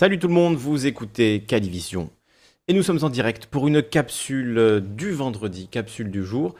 Salut 0.00 0.18
tout 0.18 0.28
le 0.28 0.32
monde, 0.32 0.56
vous 0.56 0.86
écoutez 0.86 1.42
Calivision. 1.42 2.08
Et 2.68 2.72
nous 2.72 2.82
sommes 2.82 3.04
en 3.04 3.10
direct 3.10 3.44
pour 3.44 3.68
une 3.68 3.82
capsule 3.82 4.82
du 4.82 5.12
vendredi, 5.12 5.68
capsule 5.68 6.10
du 6.10 6.24
jour. 6.24 6.54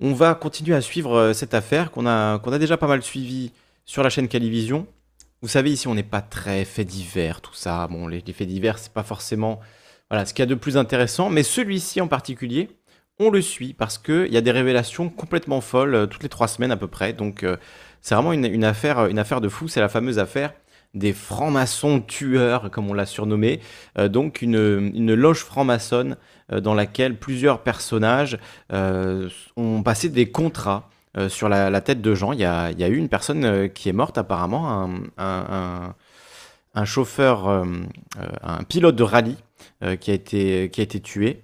On 0.00 0.12
va 0.12 0.34
continuer 0.34 0.74
à 0.74 0.80
suivre 0.80 1.14
euh, 1.14 1.32
cette 1.32 1.54
affaire 1.54 1.92
qu'on 1.92 2.08
a, 2.08 2.42
a 2.44 2.58
déjà 2.58 2.76
pas 2.76 2.88
mal 2.88 3.04
suivi 3.04 3.52
sur 3.84 4.02
la 4.02 4.10
chaîne 4.10 4.26
Calivision. 4.26 4.88
Vous 5.42 5.46
savez, 5.46 5.70
ici, 5.70 5.86
on 5.86 5.94
n'est 5.94 6.02
pas 6.02 6.22
très 6.22 6.64
fait 6.64 6.84
divers, 6.84 7.40
tout 7.40 7.54
ça. 7.54 7.86
Bon, 7.86 8.08
les, 8.08 8.20
faits 8.20 8.48
divers, 8.48 8.80
c'est 8.80 8.92
pas 8.92 9.04
forcément 9.04 9.60
voilà, 10.10 10.26
ce 10.26 10.34
qu'il 10.34 10.42
y 10.42 10.48
a 10.48 10.50
de 10.50 10.56
plus 10.56 10.76
intéressant, 10.76 11.30
mais 11.30 11.44
celui-ci 11.44 12.00
en 12.00 12.08
particulier, 12.08 12.68
on 13.20 13.30
le 13.30 13.42
suit 13.42 13.74
parce 13.74 13.96
qu'il 13.96 14.32
y 14.32 14.36
a 14.36 14.40
des 14.40 14.50
révélations 14.50 15.08
complètement 15.08 15.60
folles 15.60 15.94
euh, 15.94 16.06
toutes 16.06 16.24
les 16.24 16.28
trois 16.28 16.48
semaines 16.48 16.72
à 16.72 16.76
peu 16.76 16.88
près. 16.88 17.12
Donc, 17.12 17.44
euh, 17.44 17.58
c'est 18.00 18.16
vraiment 18.16 18.32
une 18.32 18.64
affaire, 18.64 19.06
une 19.06 19.20
affaire 19.20 19.40
de 19.40 19.48
fou. 19.48 19.68
C'est 19.68 19.78
la 19.78 19.88
fameuse 19.88 20.18
affaire 20.18 20.52
des 20.96 21.12
francs-maçons 21.12 22.00
tueurs, 22.00 22.70
comme 22.70 22.90
on 22.90 22.94
l'a 22.94 23.06
surnommé. 23.06 23.60
Euh, 23.98 24.08
donc 24.08 24.42
une, 24.42 25.14
loge 25.14 25.44
franc-maçonne 25.44 26.16
euh, 26.52 26.60
dans 26.60 26.74
laquelle 26.74 27.16
plusieurs 27.16 27.62
personnages 27.62 28.38
euh, 28.72 29.28
ont 29.56 29.82
passé 29.82 30.08
des 30.08 30.30
contrats 30.30 30.88
sur 31.28 31.48
la, 31.48 31.80
tête 31.80 32.02
de 32.02 32.14
gens. 32.14 32.32
Il 32.32 32.40
y 32.40 32.44
a, 32.44 32.64
a 32.64 32.88
eu 32.88 32.96
une 32.96 33.08
personne 33.08 33.70
qui 33.70 33.88
est 33.88 33.94
morte 33.94 34.18
apparemment, 34.18 34.90
un, 35.16 36.84
chauffeur, 36.84 37.48
un 37.48 38.64
pilote 38.68 38.96
de 38.96 39.02
rallye 39.02 39.36
qui, 39.98 40.10
a 40.10 40.14
été, 40.14 40.68
qui 40.68 40.80
a 40.82 40.84
été 40.84 41.00
tué. 41.00 41.42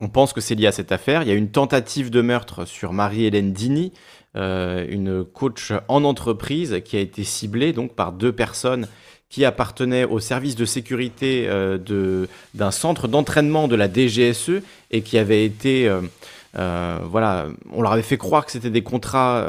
On 0.00 0.08
pense 0.08 0.32
que 0.32 0.40
c'est 0.40 0.54
lié 0.54 0.66
à 0.66 0.72
cette 0.72 0.90
affaire. 0.90 1.22
Il 1.22 1.28
y 1.28 1.32
a 1.32 1.34
une 1.34 1.50
tentative 1.50 2.08
de 2.08 2.22
meurtre 2.22 2.64
sur 2.64 2.94
Marie-Hélène 2.94 3.52
Dini, 3.52 3.92
euh, 4.36 4.86
une 4.88 5.24
coach 5.24 5.72
en 5.88 6.04
entreprise 6.04 6.80
qui 6.84 6.96
a 6.96 7.00
été 7.00 7.24
ciblée 7.24 7.72
donc 7.72 7.94
par 7.94 8.12
deux 8.12 8.32
personnes 8.32 8.86
qui 9.30 9.44
appartenaient 9.44 10.04
au 10.04 10.18
service 10.18 10.56
de 10.56 10.64
sécurité 10.64 11.46
euh, 11.48 12.26
d'un 12.52 12.70
centre 12.72 13.08
d'entraînement 13.08 13.68
de 13.68 13.76
la 13.76 13.88
DGSE 13.90 14.60
et 14.90 15.02
qui 15.02 15.16
avaient 15.16 15.44
été, 15.44 15.88
euh, 15.88 16.02
euh, 16.58 16.98
voilà, 17.04 17.46
on 17.72 17.80
leur 17.80 17.92
avait 17.92 18.02
fait 18.02 18.18
croire 18.18 18.44
que 18.44 18.52
c'était 18.52 18.70
des 18.70 18.82
contrats 18.82 19.46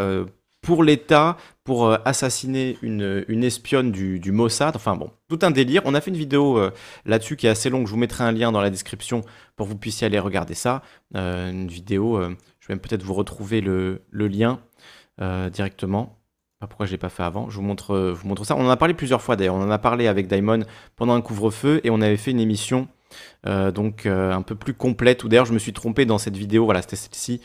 pour 0.61 0.83
l'État 0.83 1.35
pour 1.63 1.91
assassiner 2.05 2.77
une, 2.83 3.25
une 3.27 3.43
espionne 3.43 3.91
du, 3.91 4.31
Mossad. 4.31 4.75
Enfin 4.75 4.95
bon, 4.95 5.09
tout 5.27 5.39
un 5.41 5.49
délire. 5.49 5.81
On 5.85 5.95
a 5.95 6.01
fait 6.01 6.11
une 6.11 6.17
vidéo 6.17 6.59
là-dessus 7.05 7.35
qui 7.35 7.47
est 7.47 7.49
assez 7.49 7.71
longue. 7.71 7.87
Je 7.87 7.91
vous 7.91 7.97
mettrai 7.97 8.23
un 8.23 8.31
lien 8.31 8.51
dans 8.51 8.61
la 8.61 8.69
description 8.69 9.21
pour 9.55 9.65
que 9.65 9.71
vous 9.71 9.77
puissiez 9.77 10.05
aller 10.05 10.19
regarder 10.19 10.53
ça. 10.53 10.83
Une 11.15 11.67
vidéo, 11.67 12.21
je 12.21 12.67
vais 12.67 12.75
même 12.75 12.79
peut-être 12.79 13.03
vous 13.03 13.15
retrouver 13.15 13.61
le 13.61 13.99
lien 14.11 14.59
euh, 15.21 15.49
directement. 15.49 16.17
Pourquoi 16.59 16.85
je 16.85 16.91
l'ai 16.91 16.97
pas 16.97 17.09
fait 17.09 17.23
avant? 17.23 17.49
Je 17.49 17.55
vous 17.55 17.63
montre, 17.63 17.95
euh, 17.95 18.11
vous 18.11 18.27
montre 18.27 18.45
ça. 18.45 18.55
On 18.55 18.65
en 18.65 18.69
a 18.69 18.77
parlé 18.77 18.93
plusieurs 18.93 19.21
fois 19.21 19.35
d'ailleurs. 19.35 19.55
On 19.55 19.61
en 19.61 19.71
a 19.71 19.79
parlé 19.79 20.07
avec 20.07 20.27
Daimon 20.27 20.61
pendant 20.95 21.13
un 21.13 21.21
couvre-feu 21.21 21.81
et 21.83 21.89
on 21.89 22.01
avait 22.01 22.17
fait 22.17 22.31
une 22.31 22.39
émission 22.39 22.87
euh, 23.45 23.71
donc 23.71 24.05
un 24.05 24.41
peu 24.41 24.55
plus 24.55 24.73
complète. 24.73 25.23
Ou 25.23 25.27
d'ailleurs 25.29 25.45
je 25.45 25.53
me 25.53 25.59
suis 25.59 25.73
trompé 25.73 26.05
dans 26.05 26.17
cette 26.17 26.37
vidéo. 26.37 26.65
Voilà, 26.65 26.81
c'était 26.81 26.95
celle-ci. 26.95 27.41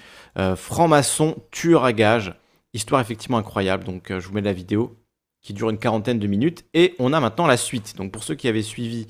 Franc-maçon 0.57 1.37
tueur 1.51 1.85
à 1.85 1.93
gage. 1.93 2.35
Histoire 2.75 3.01
effectivement 3.01 3.39
incroyable. 3.39 3.85
Donc 3.85 4.09
je 4.11 4.27
vous 4.27 4.35
mets 4.35 4.43
la 4.43 4.53
vidéo 4.53 4.97
qui 5.43 5.55
dure 5.55 5.71
une 5.71 5.79
quarantaine 5.79 6.19
de 6.19 6.27
minutes 6.27 6.65
et 6.75 6.95
on 6.99 7.13
a 7.13 7.21
maintenant 7.21 7.47
la 7.47 7.57
suite. 7.57 7.97
Donc 7.97 8.13
pour 8.13 8.23
ceux 8.23 8.35
qui 8.35 8.49
avaient 8.49 8.63
suivi 8.63 9.07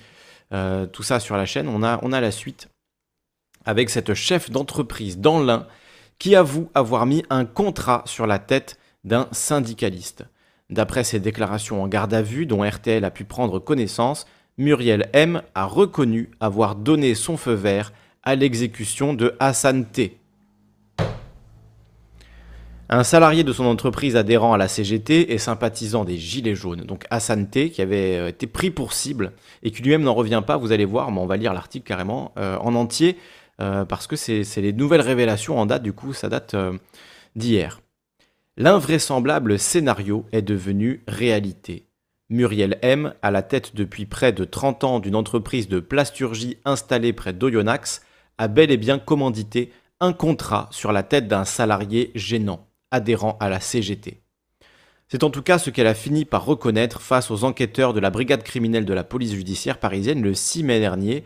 tout 0.93 1.03
ça 1.03 1.19
sur 1.19 1.37
la 1.37 1.47
chaîne, 1.47 1.69
on 1.69 1.83
a, 1.83 1.99
on 2.03 2.13
a 2.13 2.21
la 2.21 2.31
suite 2.31 2.69
avec 3.65 3.91
cette 3.91 4.15
chef 4.15 4.51
d'entreprise 4.51 5.19
dans 5.19 5.41
l'Ain 5.43 5.67
qui 6.19 6.35
avoue 6.35 6.71
avoir 6.75 7.07
mis 7.07 7.23
un 7.31 7.45
contrat 7.45 8.03
sur 8.07 8.27
la 8.27 8.39
tête 8.39 8.79
d'un 9.05 9.29
syndicaliste. 9.33 10.25
D'après 10.69 11.05
ses 11.05 11.21
déclarations 11.21 11.83
en 11.83 11.89
garde 11.89 12.15
à 12.15 12.23
vue 12.23 12.47
dont 12.47 12.69
RTL 12.69 13.05
a 13.05 13.11
pu 13.11 13.25
prendre 13.25 13.59
connaissance, 13.59 14.27
Muriel 14.59 15.09
M 15.13 15.43
a 15.55 15.65
reconnu 15.65 16.31
avoir 16.41 16.75
donné 16.75 17.15
son 17.15 17.37
feu 17.37 17.53
vert 17.53 17.93
à 18.23 18.35
l'exécution 18.35 19.15
de 19.15 19.35
Hassan 19.39 19.85
T. 19.85 20.19
Un 22.89 23.03
salarié 23.03 23.43
de 23.43 23.53
son 23.53 23.65
entreprise 23.65 24.15
adhérent 24.15 24.53
à 24.53 24.59
la 24.59 24.69
CGT 24.69 25.33
et 25.33 25.39
sympathisant 25.39 26.05
des 26.05 26.17
Gilets 26.17 26.55
jaunes, 26.55 26.83
donc 26.83 27.05
Hassan 27.11 27.49
T, 27.49 27.71
qui 27.71 27.83
avait 27.83 28.17
euh, 28.17 28.29
été 28.29 28.47
pris 28.47 28.71
pour 28.71 28.93
cible 28.93 29.33
et 29.65 29.73
qui 29.73 29.83
lui-même 29.83 30.03
n'en 30.03 30.15
revient 30.15 30.43
pas, 30.47 30.57
vous 30.57 30.71
allez 30.71 30.85
voir, 30.85 31.11
mais 31.11 31.21
on 31.21 31.27
va 31.27 31.37
lire 31.37 31.53
l'article 31.53 31.85
carrément 31.85 32.33
euh, 32.39 32.57
en 32.59 32.77
entier, 32.77 33.17
parce 33.59 34.07
que 34.07 34.17
c'est 34.17 34.45
les 34.57 34.73
nouvelles 34.73 35.01
révélations 35.01 35.59
en 35.59 35.67
date, 35.67 35.83
du 35.83 35.93
coup, 35.93 36.13
ça 36.13 36.29
date 36.29 36.55
euh, 36.55 36.77
d'hier. 37.35 37.81
L'invraisemblable 38.57 39.59
scénario 39.59 40.27
est 40.33 40.43
devenu 40.43 41.03
réalité. 41.09 41.87
Muriel 42.29 42.79
M, 42.83 43.15
à 43.23 43.31
la 43.31 43.43
tête 43.43 43.77
depuis 43.77 44.07
près 44.07 44.33
de 44.33 44.45
30 44.45 44.85
ans 44.85 44.99
d'une 44.99 45.15
entreprise 45.15 45.69
de 45.69 45.79
plasturgie 45.79 46.59
installée 46.65 47.13
près 47.13 47.33
d'Oyonax, 47.33 48.03
a 48.39 48.49
bel 48.49 48.71
et 48.71 48.77
bien 48.77 48.99
commandité 48.99 49.73
un 50.01 50.13
contrat 50.13 50.69
sur 50.73 50.93
la 50.93 51.03
tête 51.03 51.29
d'un 51.29 51.45
salarié 51.45 52.11
gênant, 52.15 52.67
adhérent 52.91 53.37
à 53.41 53.49
la 53.49 53.61
CGT. 53.61 54.23
C'est 55.09 55.23
en 55.23 55.31
tout 55.31 55.43
cas 55.43 55.59
ce 55.59 55.71
qu'elle 55.71 55.87
a 55.87 55.95
fini 55.95 56.25
par 56.25 56.45
reconnaître 56.45 57.01
face 57.01 57.31
aux 57.31 57.45
enquêteurs 57.45 57.93
de 57.93 58.01
la 58.01 58.11
brigade 58.11 58.43
criminelle 58.43 58.85
de 58.85 58.95
la 58.95 59.05
police 59.05 59.35
judiciaire 59.35 59.79
parisienne 59.79 60.23
le 60.23 60.35
6 60.35 60.65
mai 60.65 60.81
dernier, 60.81 61.23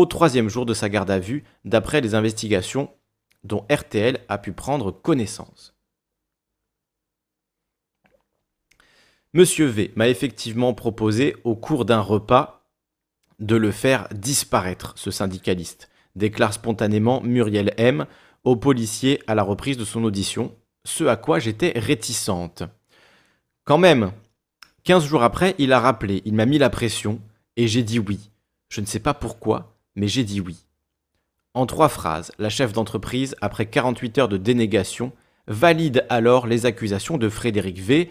au 0.00 0.06
troisième 0.06 0.48
jour 0.48 0.64
de 0.64 0.72
sa 0.72 0.88
garde 0.88 1.10
à 1.10 1.18
vue, 1.18 1.44
d'après 1.66 2.00
les 2.00 2.14
investigations 2.14 2.90
dont 3.44 3.66
RTL 3.70 4.18
a 4.28 4.38
pu 4.38 4.52
prendre 4.52 4.90
connaissance. 4.90 5.76
Monsieur 9.34 9.66
V 9.66 9.92
m'a 9.96 10.08
effectivement 10.08 10.72
proposé, 10.72 11.36
au 11.44 11.54
cours 11.54 11.84
d'un 11.84 12.00
repas, 12.00 12.66
de 13.40 13.56
le 13.56 13.70
faire 13.70 14.08
disparaître, 14.12 14.94
ce 14.96 15.10
syndicaliste, 15.10 15.90
déclare 16.16 16.54
spontanément 16.54 17.20
Muriel 17.20 17.74
M 17.76 18.06
au 18.42 18.56
policier 18.56 19.22
à 19.26 19.34
la 19.34 19.42
reprise 19.42 19.76
de 19.76 19.84
son 19.84 20.02
audition, 20.04 20.56
ce 20.84 21.04
à 21.04 21.16
quoi 21.16 21.38
j'étais 21.40 21.78
réticente. 21.78 22.62
Quand 23.64 23.78
même, 23.78 24.12
15 24.84 25.04
jours 25.04 25.22
après, 25.22 25.54
il 25.58 25.74
a 25.74 25.80
rappelé, 25.80 26.22
il 26.24 26.32
m'a 26.32 26.46
mis 26.46 26.56
la 26.58 26.70
pression, 26.70 27.20
et 27.56 27.68
j'ai 27.68 27.82
dit 27.82 27.98
oui. 27.98 28.30
Je 28.70 28.80
ne 28.80 28.86
sais 28.86 29.00
pas 29.00 29.14
pourquoi, 29.14 29.79
mais 29.96 30.08
j'ai 30.08 30.24
dit 30.24 30.40
oui. 30.40 30.64
En 31.54 31.66
trois 31.66 31.88
phrases, 31.88 32.32
la 32.38 32.48
chef 32.48 32.72
d'entreprise, 32.72 33.34
après 33.40 33.66
48 33.66 34.18
heures 34.18 34.28
de 34.28 34.36
dénégation, 34.36 35.12
valide 35.48 36.06
alors 36.08 36.46
les 36.46 36.64
accusations 36.64 37.18
de 37.18 37.28
Frédéric 37.28 37.78
V, 37.78 38.08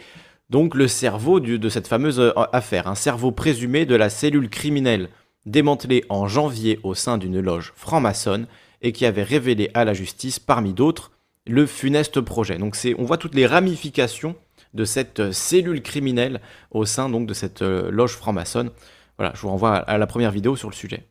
donc 0.50 0.76
le 0.76 0.88
cerveau 0.88 1.40
de 1.40 1.70
cette 1.70 1.88
fameuse 1.88 2.20
euh, 2.20 2.34
affaire, 2.52 2.88
un 2.88 2.96
cerveau 2.96 3.32
présumé 3.32 3.86
de 3.86 3.96
la 3.96 4.10
cellule 4.10 4.50
criminelle 4.50 5.10
démantelée 5.46 6.04
en 6.10 6.28
janvier 6.28 6.80
au 6.84 6.96
sein 6.96 7.18
d'une 7.18 7.40
loge 7.40 7.74
franc-maçonne 7.76 8.48
et 8.82 8.92
qui 8.92 9.06
avait 9.06 9.24
révélé 9.24 9.70
à 9.74 9.86
la 9.86 9.94
justice, 9.94 10.40
parmi 10.40 10.74
d'autres, 10.74 11.12
le 11.48 11.66
funeste 11.66 12.22
projet. 12.22 12.58
Donc 12.58 12.78
on 12.98 13.04
voit 13.06 13.18
toutes 13.18 13.36
les 13.36 13.46
ramifications 13.46 14.36
de 14.74 14.86
cette 14.86 15.20
euh, 15.20 15.32
cellule 15.32 15.82
criminelle 15.82 16.42
au 16.72 16.86
sein 16.86 17.10
donc 17.10 17.26
de 17.26 17.34
cette 17.34 17.62
euh, 17.62 17.90
loge 17.90 18.14
franc-maçonne. 18.14 18.72
Voilà, 19.18 19.34
je 19.36 19.42
vous 19.42 19.50
renvoie 19.50 19.76
à 19.76 19.98
la 19.98 20.08
première 20.08 20.32
vidéo 20.32 20.56
sur 20.56 20.70
le 20.70 20.76
sujet. 20.76 21.09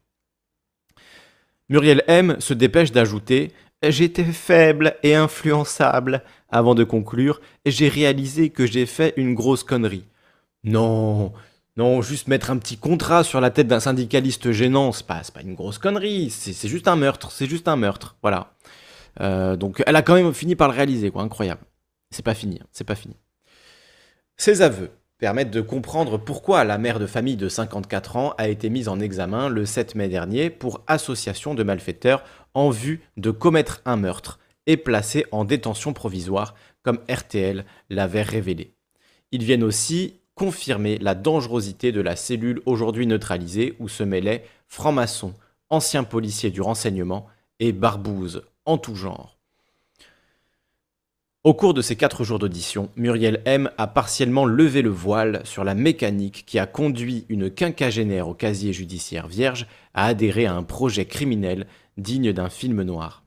Muriel 1.68 2.02
M 2.06 2.36
se 2.40 2.54
dépêche 2.54 2.92
d'ajouter 2.92 3.52
J'étais 3.82 4.24
faible 4.24 4.96
et 5.04 5.14
influençable 5.14 6.22
avant 6.48 6.74
de 6.74 6.82
conclure 6.84 7.40
J'ai 7.64 7.88
réalisé 7.88 8.50
que 8.50 8.66
j'ai 8.66 8.86
fait 8.86 9.14
une 9.16 9.34
grosse 9.34 9.62
connerie. 9.62 10.04
Non, 10.64 11.32
non, 11.76 12.02
juste 12.02 12.26
mettre 12.26 12.50
un 12.50 12.58
petit 12.58 12.76
contrat 12.76 13.22
sur 13.22 13.40
la 13.40 13.50
tête 13.50 13.68
d'un 13.68 13.78
syndicaliste 13.78 14.50
gênant, 14.50 14.90
c'est 14.90 15.06
pas, 15.06 15.22
pas 15.32 15.42
une 15.42 15.54
grosse 15.54 15.78
connerie, 15.78 16.28
c'est 16.28 16.68
juste 16.68 16.88
un 16.88 16.96
meurtre, 16.96 17.30
c'est 17.30 17.46
juste 17.46 17.68
un 17.68 17.76
meurtre, 17.76 18.16
voilà. 18.20 18.52
Euh, 19.20 19.54
donc 19.54 19.80
elle 19.86 19.94
a 19.94 20.02
quand 20.02 20.14
même 20.14 20.34
fini 20.34 20.56
par 20.56 20.68
le 20.68 20.74
réaliser, 20.74 21.12
quoi, 21.12 21.22
incroyable. 21.22 21.60
C'est 22.10 22.24
pas 22.24 22.34
fini, 22.34 22.58
hein, 22.60 22.66
c'est 22.72 22.82
pas 22.82 22.96
fini. 22.96 23.14
Ces 24.36 24.60
aveux 24.60 24.90
permettent 25.18 25.50
de 25.50 25.60
comprendre 25.60 26.16
pourquoi 26.16 26.64
la 26.64 26.78
mère 26.78 27.00
de 27.00 27.06
famille 27.06 27.36
de 27.36 27.48
54 27.48 28.16
ans 28.16 28.34
a 28.38 28.48
été 28.48 28.70
mise 28.70 28.88
en 28.88 29.00
examen 29.00 29.48
le 29.48 29.66
7 29.66 29.96
mai 29.96 30.08
dernier 30.08 30.48
pour 30.48 30.82
association 30.86 31.54
de 31.54 31.64
malfaiteurs 31.64 32.22
en 32.54 32.70
vue 32.70 33.02
de 33.16 33.32
commettre 33.32 33.82
un 33.84 33.96
meurtre 33.96 34.38
et 34.66 34.76
placée 34.76 35.26
en 35.32 35.44
détention 35.44 35.92
provisoire, 35.92 36.54
comme 36.82 37.00
RTL 37.10 37.64
l'avait 37.90 38.22
révélé. 38.22 38.74
Ils 39.32 39.42
viennent 39.42 39.64
aussi 39.64 40.20
confirmer 40.34 40.98
la 40.98 41.16
dangerosité 41.16 41.90
de 41.90 42.00
la 42.00 42.14
cellule 42.14 42.62
aujourd'hui 42.64 43.06
neutralisée 43.06 43.74
où 43.80 43.88
se 43.88 44.04
mêlaient 44.04 44.44
francs-maçons, 44.68 45.34
anciens 45.68 46.04
policiers 46.04 46.50
du 46.50 46.60
renseignement 46.60 47.26
et 47.58 47.72
barbouzes 47.72 48.42
en 48.64 48.78
tout 48.78 48.94
genre. 48.94 49.37
Au 51.44 51.54
cours 51.54 51.72
de 51.72 51.82
ces 51.82 51.96
quatre 51.96 52.24
jours 52.24 52.38
d'audition, 52.38 52.90
Muriel 52.96 53.40
M 53.44 53.70
a 53.78 53.86
partiellement 53.86 54.44
levé 54.44 54.82
le 54.82 54.90
voile 54.90 55.40
sur 55.44 55.62
la 55.64 55.74
mécanique 55.74 56.44
qui 56.46 56.58
a 56.58 56.66
conduit 56.66 57.26
une 57.28 57.48
quinquagénaire 57.50 58.28
au 58.28 58.34
casier 58.34 58.72
judiciaire 58.72 59.28
vierge 59.28 59.66
à 59.94 60.06
adhérer 60.06 60.46
à 60.46 60.54
un 60.54 60.64
projet 60.64 61.04
criminel 61.04 61.66
digne 61.96 62.32
d'un 62.32 62.50
film 62.50 62.82
noir. 62.82 63.22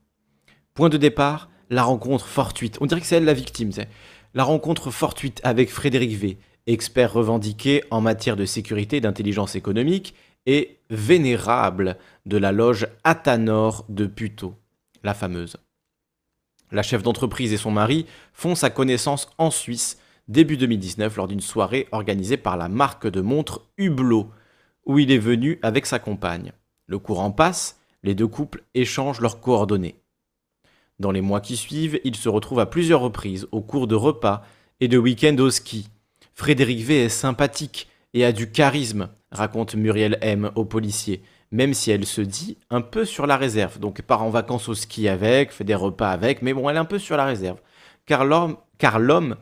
Point 0.74 0.90
de 0.90 0.98
départ, 0.98 1.50
la 1.69 1.84
rencontre 1.84 2.28
fortuite. 2.28 2.78
On 2.81 2.86
dirait 2.86 3.00
que 3.00 3.08
c'est 3.08 3.16
elle 3.16 3.25
la 3.25 3.34
victime, 3.34 3.72
c'est. 3.72 3.88
La 4.34 4.44
rencontre 4.44 4.92
fortuite 4.92 5.40
avec 5.44 5.69
Frédéric 5.69 6.12
V 6.12 6.38
expert 6.68 7.14
revendiqué 7.14 7.84
en 7.92 8.02
matière 8.02 8.36
de 8.36 8.46
sécurité 8.46 8.98
et 8.98 9.02
d'intelligence 9.02 9.56
économique, 9.56 10.16
et 10.46 10.80
vénérable 10.90 11.98
de 12.25 12.38
la 12.38 12.52
loge 12.52 12.88
Athanor 13.04 13.86
de 13.90 14.07
Puto, 14.07 14.56
la 15.04 15.14
fameuse. 15.14 15.57
La 16.71 16.83
chef 16.83 17.03
d'entreprise 17.03 17.51
et 17.51 17.57
son 17.57 17.71
mari 17.71 18.06
font 18.33 18.56
sa 18.56 18.69
connaissance 18.69 19.29
en 19.38 19.51
Suisse 19.51 20.00
début 20.27 20.56
2019 20.56 21.18
lors 21.18 21.27
d'une 21.27 21.41
soirée 21.41 21.88
organisée 21.91 22.38
par 22.38 22.56
la 22.56 22.69
marque 22.69 23.07
de 23.07 23.19
montres 23.19 23.68
Hublot, 23.77 24.29
où 24.85 24.97
il 24.97 25.12
est 25.12 25.18
venu 25.18 25.59
avec 25.62 25.85
sa 25.85 26.00
compagne. 26.00 26.53
Le 26.88 26.97
courant 26.97 27.31
passe, 27.31 27.79
les 28.03 28.15
deux 28.15 28.27
couples 28.27 28.63
échangent 28.73 29.19
leurs 29.19 29.41
coordonnées. 29.41 29.95
Dans 31.00 31.12
les 31.12 31.21
mois 31.21 31.41
qui 31.41 31.57
suivent, 31.57 32.00
ils 32.03 32.15
se 32.15 32.29
retrouvent 32.29 32.59
à 32.59 32.65
plusieurs 32.65 33.01
reprises 33.01 33.47
au 33.51 33.62
cours 33.62 33.88
de 33.88 33.95
repas 33.95 34.44
et 34.79 34.88
de 34.88 34.97
week-ends 34.97 35.38
au 35.39 35.50
ski. 35.50 35.89
Frédéric 36.33 36.79
V 36.79 37.06
est 37.06 37.09
sympathique 37.09 37.88
et 38.13 38.23
a 38.23 38.31
du 38.31 38.51
charisme, 38.51 39.09
raconte 39.31 39.75
Muriel 39.75 40.18
M 40.21 40.51
au 40.56 40.65
policier, 40.65 41.21
même 41.51 41.74
si 41.74 41.92
elle 41.92 42.06
se 42.06 42.21
dit 42.21 42.57
un 42.69 42.81
peu 42.81 43.06
sur 43.06 43.27
la 43.27 43.38
réserve. 43.38 43.80
Donc 43.80 44.01
part 44.01 44.24
en 44.24 44.30
vacances 44.30 44.69
au 44.69 44.74
ski 44.74 45.07
avec, 45.07 45.51
fait 45.51 45.63
des 45.63 45.75
repas 45.75 46.12
avec, 46.12 46.42
mais 46.42 46.53
bon, 46.53 46.69
elle 46.69 46.77
est 46.77 46.80
un 46.80 46.86
peu 46.86 47.00
sur 47.00 47.18
la 47.18 47.25
réserve. 47.25 47.59
Car 48.06 48.25
l'homme 48.25 49.36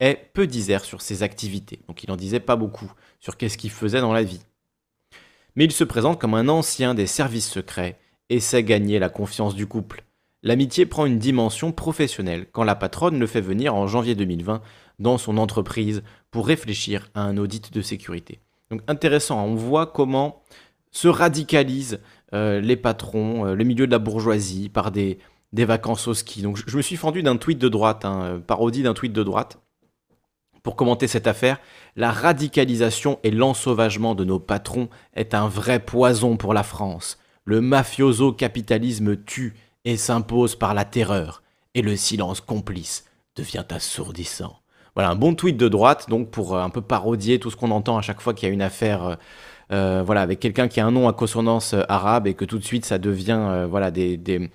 est 0.00 0.30
peu 0.32 0.46
disert 0.46 0.84
sur 0.84 1.02
ses 1.02 1.22
activités, 1.22 1.80
donc 1.88 2.02
il 2.02 2.10
n'en 2.10 2.16
disait 2.16 2.40
pas 2.40 2.56
beaucoup 2.56 2.90
sur 3.20 3.36
qu'est-ce 3.36 3.58
qu'il 3.58 3.70
faisait 3.70 4.00
dans 4.00 4.12
la 4.12 4.22
vie. 4.22 4.40
Mais 5.56 5.64
il 5.64 5.72
se 5.72 5.84
présente 5.84 6.20
comme 6.20 6.34
un 6.34 6.48
ancien 6.48 6.94
des 6.94 7.06
services 7.06 7.50
secrets 7.50 7.98
et 8.30 8.40
sait 8.40 8.62
gagner 8.62 8.98
la 8.98 9.08
confiance 9.08 9.54
du 9.54 9.66
couple. 9.66 10.04
L'amitié 10.44 10.86
prend 10.86 11.04
une 11.04 11.18
dimension 11.18 11.72
professionnelle 11.72 12.46
quand 12.52 12.62
la 12.62 12.76
patronne 12.76 13.18
le 13.18 13.26
fait 13.26 13.40
venir 13.40 13.74
en 13.74 13.88
janvier 13.88 14.14
2020 14.14 14.62
dans 15.00 15.18
son 15.18 15.36
entreprise 15.36 16.04
pour 16.30 16.46
réfléchir 16.46 17.10
à 17.14 17.22
un 17.22 17.36
audit 17.38 17.72
de 17.72 17.82
sécurité. 17.82 18.38
Donc 18.70 18.82
intéressant, 18.86 19.44
on 19.44 19.56
voit 19.56 19.86
comment 19.86 20.42
se 20.90 21.08
radicalisent 21.08 22.00
euh, 22.34 22.60
les 22.60 22.76
patrons, 22.76 23.46
euh, 23.46 23.54
le 23.54 23.64
milieu 23.64 23.86
de 23.86 23.92
la 23.92 23.98
bourgeoisie 23.98 24.68
par 24.68 24.90
des, 24.90 25.18
vacances 25.52 26.06
au 26.08 26.14
ski. 26.14 26.42
Donc 26.42 26.58
je, 26.66 26.76
me 26.76 26.82
suis 26.82 26.96
fendu 26.96 27.22
d'un 27.22 27.36
tweet 27.36 27.58
de 27.58 27.68
droite, 27.68 28.04
hein, 28.04 28.22
euh, 28.22 28.38
parodie 28.38 28.82
d'un 28.82 28.94
tweet 28.94 29.12
de 29.12 29.22
droite, 29.22 29.58
pour 30.62 30.76
commenter 30.76 31.06
cette 31.06 31.26
affaire. 31.26 31.58
La 31.96 32.12
radicalisation 32.12 33.18
et 33.22 33.30
l'ensauvagement 33.30 34.14
de 34.14 34.24
nos 34.24 34.38
patrons 34.38 34.88
est 35.14 35.32
un 35.34 35.48
vrai 35.48 35.80
poison 35.80 36.36
pour 36.36 36.52
la 36.52 36.62
France. 36.62 37.18
Le 37.44 37.62
mafioso 37.62 38.32
capitalisme 38.32 39.16
tue 39.16 39.54
et 39.86 39.96
s'impose 39.96 40.54
par 40.54 40.74
la 40.74 40.84
terreur, 40.84 41.42
et 41.74 41.80
le 41.80 41.96
silence 41.96 42.42
complice 42.42 43.06
devient 43.36 43.64
assourdissant. 43.70 44.58
Voilà, 44.94 45.10
un 45.10 45.16
bon 45.16 45.34
tweet 45.34 45.56
de 45.56 45.68
droite, 45.68 46.10
donc 46.10 46.30
pour 46.30 46.56
euh, 46.56 46.62
un 46.62 46.70
peu 46.70 46.82
parodier 46.82 47.38
tout 47.38 47.50
ce 47.50 47.56
qu'on 47.56 47.70
entend 47.70 47.96
à 47.96 48.02
chaque 48.02 48.20
fois 48.20 48.34
qu'il 48.34 48.48
y 48.48 48.50
a 48.50 48.54
une 48.54 48.60
affaire, 48.60 49.16
euh, 49.72 49.88
euh, 49.88 50.02
voilà, 50.02 50.22
avec 50.22 50.40
quelqu'un 50.40 50.68
qui 50.68 50.80
a 50.80 50.86
un 50.86 50.90
nom 50.90 51.08
à 51.08 51.12
consonance 51.12 51.74
arabe 51.88 52.26
et 52.26 52.34
que 52.34 52.44
tout 52.44 52.58
de 52.58 52.64
suite 52.64 52.84
ça 52.84 52.98
devient, 52.98 53.66
voilà, 53.68 53.90
des, 53.90 54.16
des, 54.16 54.50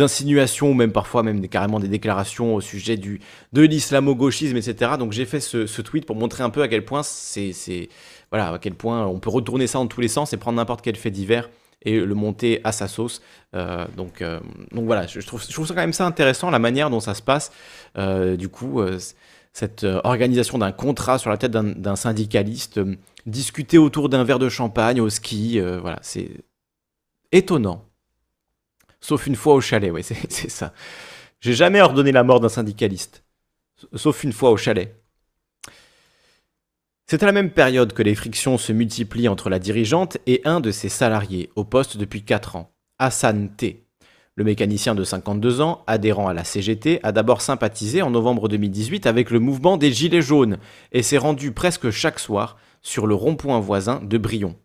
insinuations 0.00 0.70
ou 0.70 0.74
même 0.74 0.92
parfois 0.92 1.22
même 1.22 1.40
des, 1.40 1.48
carrément 1.48 1.78
des 1.78 1.88
déclarations 1.88 2.54
au 2.54 2.60
sujet 2.62 2.96
du 2.96 3.20
de 3.52 3.62
l'islamo-gauchisme, 3.62 4.56
etc. 4.56 4.92
Donc 4.98 5.12
j'ai 5.12 5.26
fait 5.26 5.40
ce, 5.40 5.82
tweet 5.82 6.06
pour 6.06 6.16
montrer 6.16 6.42
un 6.42 6.50
peu 6.50 6.62
à 6.62 6.68
quel 6.68 6.84
point 6.84 7.02
c'est, 7.02 7.52
voilà, 8.30 8.52
à 8.52 8.58
quel 8.58 8.74
point 8.74 9.06
on 9.06 9.18
peut 9.18 9.30
retourner 9.30 9.66
ça 9.66 9.78
dans 9.78 9.86
tous 9.86 10.00
les 10.00 10.08
sens 10.08 10.32
et 10.32 10.38
prendre 10.38 10.56
n'importe 10.56 10.82
quel 10.82 10.96
fait 10.96 11.10
divers 11.10 11.50
et 11.84 11.98
le 11.98 12.14
monter 12.14 12.60
à 12.64 12.72
sa 12.72 12.88
sauce. 12.88 13.20
donc, 13.52 14.22
donc 14.72 14.84
voilà, 14.86 15.06
je 15.06 15.20
trouve, 15.20 15.44
je 15.44 15.52
trouve 15.52 15.66
ça 15.66 15.74
quand 15.74 15.80
même 15.80 15.92
ça 15.92 16.06
intéressant, 16.06 16.50
la 16.50 16.58
manière 16.58 16.88
dont 16.88 17.00
ça 17.00 17.14
se 17.14 17.22
passe. 17.22 17.52
du 17.96 18.48
coup, 18.48 18.80
cette 19.52 19.84
euh, 19.84 20.00
organisation 20.04 20.58
d'un 20.58 20.72
contrat 20.72 21.18
sur 21.18 21.30
la 21.30 21.36
tête 21.36 21.52
d'un 21.52 21.96
syndicaliste, 21.96 22.78
euh, 22.78 22.96
discuter 23.26 23.78
autour 23.78 24.08
d'un 24.08 24.24
verre 24.24 24.38
de 24.38 24.48
champagne 24.48 25.00
au 25.00 25.10
ski, 25.10 25.60
euh, 25.60 25.78
voilà, 25.80 25.98
c'est 26.02 26.30
étonnant. 27.32 27.84
Sauf 29.00 29.26
une 29.26 29.36
fois 29.36 29.54
au 29.54 29.60
chalet, 29.60 29.92
oui, 29.92 30.02
c'est 30.04 30.50
ça. 30.50 30.72
J'ai 31.40 31.54
jamais 31.54 31.80
ordonné 31.80 32.12
la 32.12 32.24
mort 32.24 32.40
d'un 32.40 32.48
syndicaliste, 32.48 33.24
sauf 33.94 34.24
une 34.24 34.32
fois 34.32 34.50
au 34.50 34.56
chalet. 34.56 34.96
C'est 37.06 37.22
à 37.22 37.26
la 37.26 37.32
même 37.32 37.50
période 37.50 37.92
que 37.92 38.02
les 38.02 38.14
frictions 38.14 38.56
se 38.56 38.72
multiplient 38.72 39.28
entre 39.28 39.50
la 39.50 39.58
dirigeante 39.58 40.16
et 40.26 40.40
un 40.44 40.60
de 40.60 40.70
ses 40.70 40.88
salariés, 40.88 41.50
au 41.56 41.64
poste 41.64 41.98
depuis 41.98 42.22
4 42.22 42.56
ans, 42.56 42.72
Hassan 42.98 43.54
T. 43.54 43.81
Le 44.34 44.44
mécanicien 44.44 44.94
de 44.94 45.04
52 45.04 45.60
ans, 45.60 45.82
adhérent 45.86 46.28
à 46.28 46.32
la 46.32 46.44
CGT, 46.44 47.00
a 47.02 47.12
d'abord 47.12 47.42
sympathisé 47.42 48.00
en 48.00 48.10
novembre 48.10 48.48
2018 48.48 49.06
avec 49.06 49.30
le 49.30 49.40
mouvement 49.40 49.76
des 49.76 49.92
Gilets 49.92 50.22
jaunes 50.22 50.58
et 50.92 51.02
s'est 51.02 51.18
rendu 51.18 51.52
presque 51.52 51.90
chaque 51.90 52.18
soir 52.18 52.56
sur 52.80 53.06
le 53.06 53.14
rond-point 53.14 53.60
voisin 53.60 54.00
de 54.02 54.16
Brion. 54.16 54.56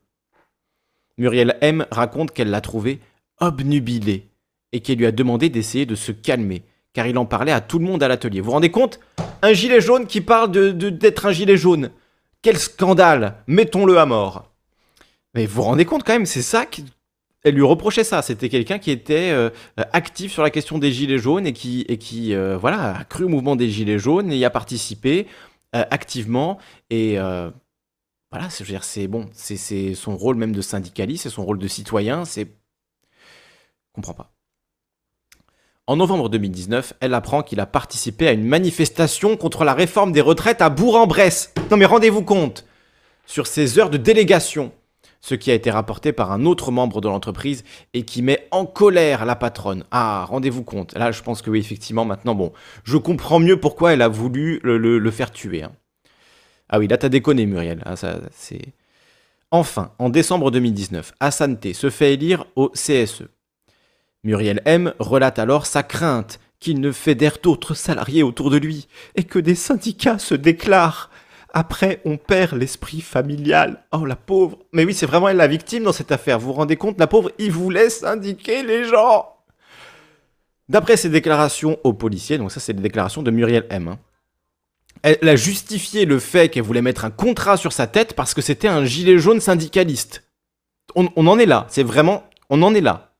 Muriel 1.18 1.58
M 1.62 1.86
raconte 1.92 2.32
qu'elle 2.32 2.50
l'a 2.50 2.62
trouvé 2.62 3.02
obnubilé 3.40 4.30
et 4.72 4.80
qu'elle 4.80 5.00
lui 5.00 5.06
a 5.06 5.12
demandé 5.12 5.50
d'essayer 5.50 5.86
de 5.86 5.96
se 5.96 6.12
calmer, 6.12 6.64
car 6.94 7.08
il 7.08 7.18
en 7.18 7.26
parlait 7.26 7.52
à 7.52 7.62
tout 7.62 7.80
le 7.80 7.86
monde 7.86 8.04
à 8.04 8.08
l'atelier. 8.08 8.40
Vous 8.40 8.46
vous 8.46 8.52
rendez 8.52 8.72
compte? 8.72 9.00
Un 9.42 9.54
gilet 9.54 9.82
jaune 9.82 10.08
qui 10.08 10.22
parle 10.22 10.52
d'être 10.52 11.26
un 11.26 11.32
gilet 11.32 11.58
jaune 11.58 11.92
Quel 12.42 12.58
scandale 12.58 13.36
Mettons-le 13.48 13.98
à 13.98 14.06
mort 14.06 14.48
mais 15.38 15.46
vous 15.46 15.58
vous 15.58 15.62
rendez 15.62 15.86
compte 15.86 16.04
quand 16.04 16.14
même, 16.14 16.26
c'est 16.26 16.42
ça 16.42 16.66
elle 17.48 17.56
lui 17.56 17.64
reprochait 17.64 18.04
ça. 18.04 18.22
C'était 18.22 18.50
quelqu'un 18.50 18.80
qui 18.80 18.92
était 18.92 19.32
euh, 19.32 19.50
actif 19.94 20.32
sur 20.32 20.44
la 20.44 20.50
question 20.50 20.78
des 20.78 20.92
gilets 20.92 21.18
jaunes 21.18 21.48
et 21.48 21.54
qui, 21.54 21.86
et 21.88 21.98
qui 21.98 22.34
euh, 22.34 22.58
voilà, 22.58 22.98
a 22.98 23.04
cru 23.04 23.24
au 23.24 23.30
mouvement 23.30 23.56
des 23.56 23.70
gilets 23.70 24.00
jaunes 24.00 24.32
et 24.32 24.38
y 24.38 24.46
a 24.46 24.50
participé 24.50 25.28
euh, 25.76 25.84
activement. 25.90 26.58
Et 26.90 27.18
voilà, 28.32 28.50
dire, 28.66 28.84
c'est 28.84 29.08
bon, 29.08 29.30
c'est 29.34 29.94
son 29.96 30.18
rôle 30.18 30.36
même 30.36 30.52
de 30.52 30.62
syndicaliste, 30.62 31.24
c'est 31.24 31.30
son 31.30 31.46
rôle 31.46 31.60
de 31.60 31.68
citoyen. 31.68 32.26
C'est, 32.26 32.48
comprends 33.94 34.14
pas. 34.14 34.32
En 35.90 35.96
novembre 35.96 36.28
2019, 36.28 36.96
elle 37.00 37.14
apprend 37.14 37.44
qu'il 37.44 37.62
a 37.62 37.66
participé 37.66 38.28
à 38.28 38.34
une 38.34 38.44
manifestation 38.44 39.38
contre 39.38 39.64
la 39.64 39.74
réforme 39.74 40.12
des 40.12 40.20
retraites 40.20 40.62
à 40.62 40.70
Bourg-en-Bresse. 40.70 41.54
Non 41.72 41.78
mais 41.78 41.86
rendez-vous 41.86 42.24
compte 42.24 42.66
Sur 43.26 43.48
ses 43.48 43.80
heures 43.80 43.90
de 43.90 43.96
délégation, 43.96 44.74
ce 45.22 45.36
qui 45.36 45.52
a 45.52 45.54
été 45.54 45.72
rapporté 45.72 46.14
par 46.14 46.32
un 46.32 46.46
autre 46.46 46.72
membre 46.72 47.02
de 47.02 47.08
l'entreprise 47.08 47.64
et 47.94 48.04
qui 48.04 48.22
met 48.22 48.48
en 48.52 48.66
colère 48.66 49.26
la 49.26 49.36
patronne. 49.36 49.84
Ah, 49.92 50.26
rendez-vous 50.28 50.64
compte. 50.64 50.94
Là, 50.96 51.12
je 51.12 51.22
pense 51.22 51.42
que 51.42 51.50
oui, 51.50 51.60
effectivement, 51.60 52.06
maintenant, 52.06 52.36
bon, 52.36 52.54
je 52.84 52.98
comprends 52.98 53.40
mieux 53.40 53.60
pourquoi 53.60 53.94
elle 53.94 54.02
a 54.02 54.08
voulu 54.08 54.60
le, 54.64 55.12
faire 55.12 55.32
tuer. 55.32 55.64
Hein. 55.64 55.72
Ah 56.70 56.80
oui, 56.80 56.88
là, 56.88 56.98
t'as 56.98 57.10
déconné, 57.10 57.46
Muriel. 57.46 57.82
Ah, 57.86 57.96
ça, 57.96 58.20
c'est... 58.32 58.74
Enfin, 59.52 59.92
en 59.98 60.10
décembre 60.10 60.52
2019, 60.52 61.14
Hassan 61.20 61.58
T 61.58 61.74
se 61.74 61.90
fait 61.90 62.14
élire 62.14 62.46
au 62.56 62.70
CSE. 62.70 63.24
Muriel 64.24 64.62
M 64.66 64.94
relate 65.00 65.40
alors 65.40 65.66
sa 65.66 65.84
crainte 65.84 66.40
qu'il 66.60 66.82
ne 66.82 66.92
fédère 66.92 67.38
d'autres 67.42 67.74
salariés 67.74 68.24
autour 68.24 68.50
de 68.50 68.58
lui 68.58 68.88
et 69.16 69.24
que 69.24 69.40
des 69.40 69.56
syndicats 69.56 70.20
se 70.20 70.36
déclarent 70.36 71.10
après, 71.54 72.02
on 72.06 72.18
perd 72.18 72.54
l'esprit 72.54 73.02
familial. 73.02 73.84
Oh, 73.92 74.06
la 74.06 74.16
pauvre. 74.16 74.60
Mais 74.74 74.86
oui, 74.86 74.94
c'est 74.94 75.06
vraiment 75.06 75.30
elle 75.30 75.38
la 75.38 75.48
victime 75.48 75.84
dans 75.84 75.94
cette 75.94 76.12
affaire. 76.12 76.40
Vous 76.40 76.48
vous 76.48 76.54
rendez 76.54 76.76
compte, 76.76 77.00
la 77.00 77.08
pauvre, 77.08 77.32
il 77.38 77.52
vous 77.52 77.70
laisse 77.70 78.04
indiquer 78.04 78.64
les 78.64 78.84
gens. 78.84 79.34
D'après 80.70 80.98
ses 80.98 81.10
déclarations 81.10 81.80
aux 81.84 81.94
policiers, 81.94 82.38
donc 82.38 82.52
ça, 82.52 82.60
c'est 82.60 82.74
des 82.74 82.82
déclarations 82.82 83.24
de 83.24 83.32
Muriel 83.32 83.66
M. 83.70 83.88
Hein. 83.88 84.00
Elle 85.04 85.30
a 85.30 85.36
justifié 85.36 86.06
le 86.06 86.20
fait 86.20 86.50
qu'elle 86.50 86.64
voulait 86.64 86.82
mettre 86.82 87.06
un 87.06 87.12
contrat 87.12 87.56
sur 87.56 87.72
sa 87.72 87.88
tête 87.88 88.14
parce 88.14 88.34
que 88.34 88.42
c'était 88.42 88.68
un 88.68 88.84
gilet 88.84 89.18
jaune 89.20 89.40
syndicaliste. 89.40 90.24
On, 90.96 91.08
on 91.16 91.28
en 91.28 91.40
est 91.40 91.46
là. 91.46 91.68
C'est 91.70 91.84
vraiment. 91.84 92.24
On 92.50 92.62
en 92.64 92.74
est 92.74 92.82
là. 92.82 93.14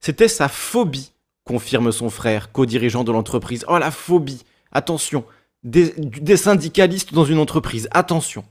C'était 0.00 0.28
sa 0.28 0.48
phobie, 0.48 1.12
confirme 1.44 1.92
son 1.92 2.08
frère, 2.08 2.52
co-dirigeant 2.52 3.04
de 3.04 3.12
l'entreprise. 3.12 3.66
Oh, 3.68 3.76
la 3.76 3.90
phobie. 3.90 4.44
Attention 4.72 5.24
des, 5.62 6.36
syndicalistes 6.36 7.14
dans 7.14 7.24
une 7.24 7.38
entreprise. 7.38 7.88
Attention, 7.92 8.44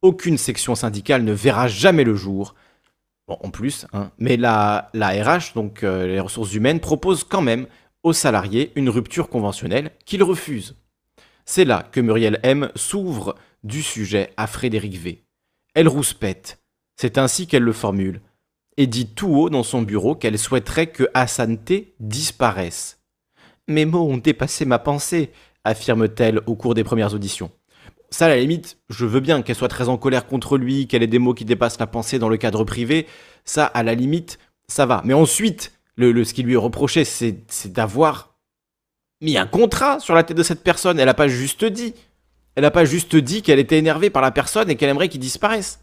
aucune 0.00 0.38
section 0.38 0.74
syndicale 0.74 1.24
ne 1.24 1.32
verra 1.32 1.68
jamais 1.68 2.04
le 2.04 2.14
jour. 2.14 2.54
En 3.28 3.50
plus, 3.50 3.86
hein, 3.92 4.10
mais 4.18 4.36
la, 4.36 4.90
la 4.94 5.10
RH, 5.10 5.54
donc 5.54 5.84
euh, 5.84 6.06
les 6.06 6.20
ressources 6.20 6.52
humaines, 6.54 6.80
propose 6.80 7.24
quand 7.24 7.40
même 7.40 7.66
aux 8.02 8.12
salariés 8.12 8.72
une 8.74 8.90
rupture 8.90 9.28
conventionnelle 9.28 9.92
qu'ils 10.04 10.22
refusent. 10.22 10.76
C'est 11.44 11.64
là 11.64 11.88
que 11.90 12.00
Muriel 12.00 12.40
M 12.42 12.70
s'ouvre 12.74 13.36
du 13.64 13.82
sujet 13.82 14.32
à 14.36 14.46
Frédéric 14.46 14.94
V. 14.94 15.24
Elle 15.74 15.88
rouspète, 15.88 16.60
c'est 16.96 17.16
ainsi 17.16 17.46
qu'elle 17.46 17.62
le 17.62 17.72
formule, 17.72 18.20
et 18.76 18.86
dit 18.86 19.06
tout 19.06 19.34
haut 19.34 19.50
dans 19.50 19.62
son 19.62 19.82
bureau 19.82 20.14
qu'elle 20.14 20.38
souhaiterait 20.38 20.88
que 20.88 21.08
Hassan 21.14 21.58
T 21.58 21.94
disparaisse. 22.00 23.00
Mes 23.68 23.84
mots 23.84 24.08
ont 24.08 24.16
dépassé 24.16 24.64
ma 24.64 24.78
pensée, 24.78 25.30
affirme-t-elle 25.64 26.40
au 26.46 26.54
cours 26.54 26.74
des 26.74 26.84
premières 26.84 27.14
auditions. 27.14 27.50
Ça, 28.10 28.26
à 28.26 28.28
la 28.28 28.38
limite, 28.38 28.76
je 28.90 29.06
veux 29.06 29.20
bien 29.20 29.40
qu'elle 29.40 29.56
soit 29.56 29.68
très 29.68 29.88
en 29.88 29.96
colère 29.96 30.26
contre 30.26 30.58
lui, 30.58 30.86
qu'elle 30.86 31.02
ait 31.02 31.06
des 31.06 31.18
mots 31.18 31.32
qui 31.32 31.46
dépassent 31.46 31.78
la 31.78 31.86
pensée 31.86 32.18
dans 32.18 32.28
le 32.28 32.36
cadre 32.36 32.62
privé. 32.64 33.06
Ça, 33.44 33.64
à 33.64 33.82
la 33.82 33.94
limite, 33.94 34.38
ça 34.68 34.84
va. 34.84 35.00
Mais 35.04 35.14
ensuite, 35.14 35.72
le, 35.96 36.24
ce 36.24 36.34
qui 36.34 36.42
lui 36.42 36.54
est 36.54 36.56
reproché, 36.56 37.04
c'est 37.04 37.72
d'avoir 37.72 38.34
mis 39.22 39.38
un 39.38 39.46
contrat 39.46 39.98
sur 39.98 40.14
la 40.14 40.24
tête 40.24 40.36
de 40.36 40.42
cette 40.42 40.62
personne. 40.62 40.98
Elle 40.98 41.06
n'a 41.06 41.14
pas 41.14 41.28
juste 41.28 41.64
dit. 41.64 41.94
Elle 42.54 42.62
n'a 42.62 42.70
pas 42.70 42.84
juste 42.84 43.16
dit 43.16 43.40
qu'elle 43.40 43.58
était 43.58 43.78
énervée 43.78 44.10
par 44.10 44.20
la 44.20 44.30
personne 44.30 44.68
et 44.68 44.76
qu'elle 44.76 44.90
aimerait 44.90 45.08
qu'il 45.08 45.20
disparaisse. 45.20 45.80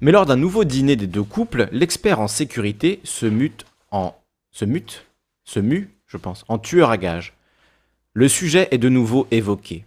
Mais 0.00 0.10
lors 0.10 0.26
d'un 0.26 0.36
nouveau 0.36 0.64
dîner 0.64 0.96
des 0.96 1.06
deux 1.06 1.22
couples, 1.22 1.68
l'expert 1.70 2.20
en 2.20 2.28
sécurité 2.28 3.00
se 3.04 3.26
mute 3.26 3.64
en. 3.92 4.14
se 4.50 4.64
mute 4.64 5.06
Se 5.44 5.60
mue, 5.60 5.90
je 6.06 6.16
pense, 6.16 6.44
en 6.48 6.58
tueur 6.58 6.90
à 6.90 6.98
gage. 6.98 7.35
Le 8.16 8.28
sujet 8.28 8.68
est 8.70 8.78
de 8.78 8.88
nouveau 8.88 9.26
évoqué. 9.30 9.84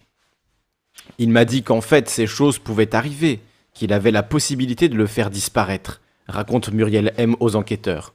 Il 1.18 1.30
m'a 1.30 1.44
dit 1.44 1.64
qu'en 1.64 1.80
fait 1.80 2.08
ces 2.08 2.28
choses 2.28 2.60
pouvaient 2.60 2.94
arriver, 2.94 3.40
qu'il 3.74 3.92
avait 3.92 4.12
la 4.12 4.22
possibilité 4.22 4.88
de 4.88 4.94
le 4.94 5.08
faire 5.08 5.30
disparaître, 5.30 6.00
raconte 6.28 6.70
Muriel 6.70 7.12
M 7.16 7.34
aux 7.40 7.56
enquêteurs. 7.56 8.14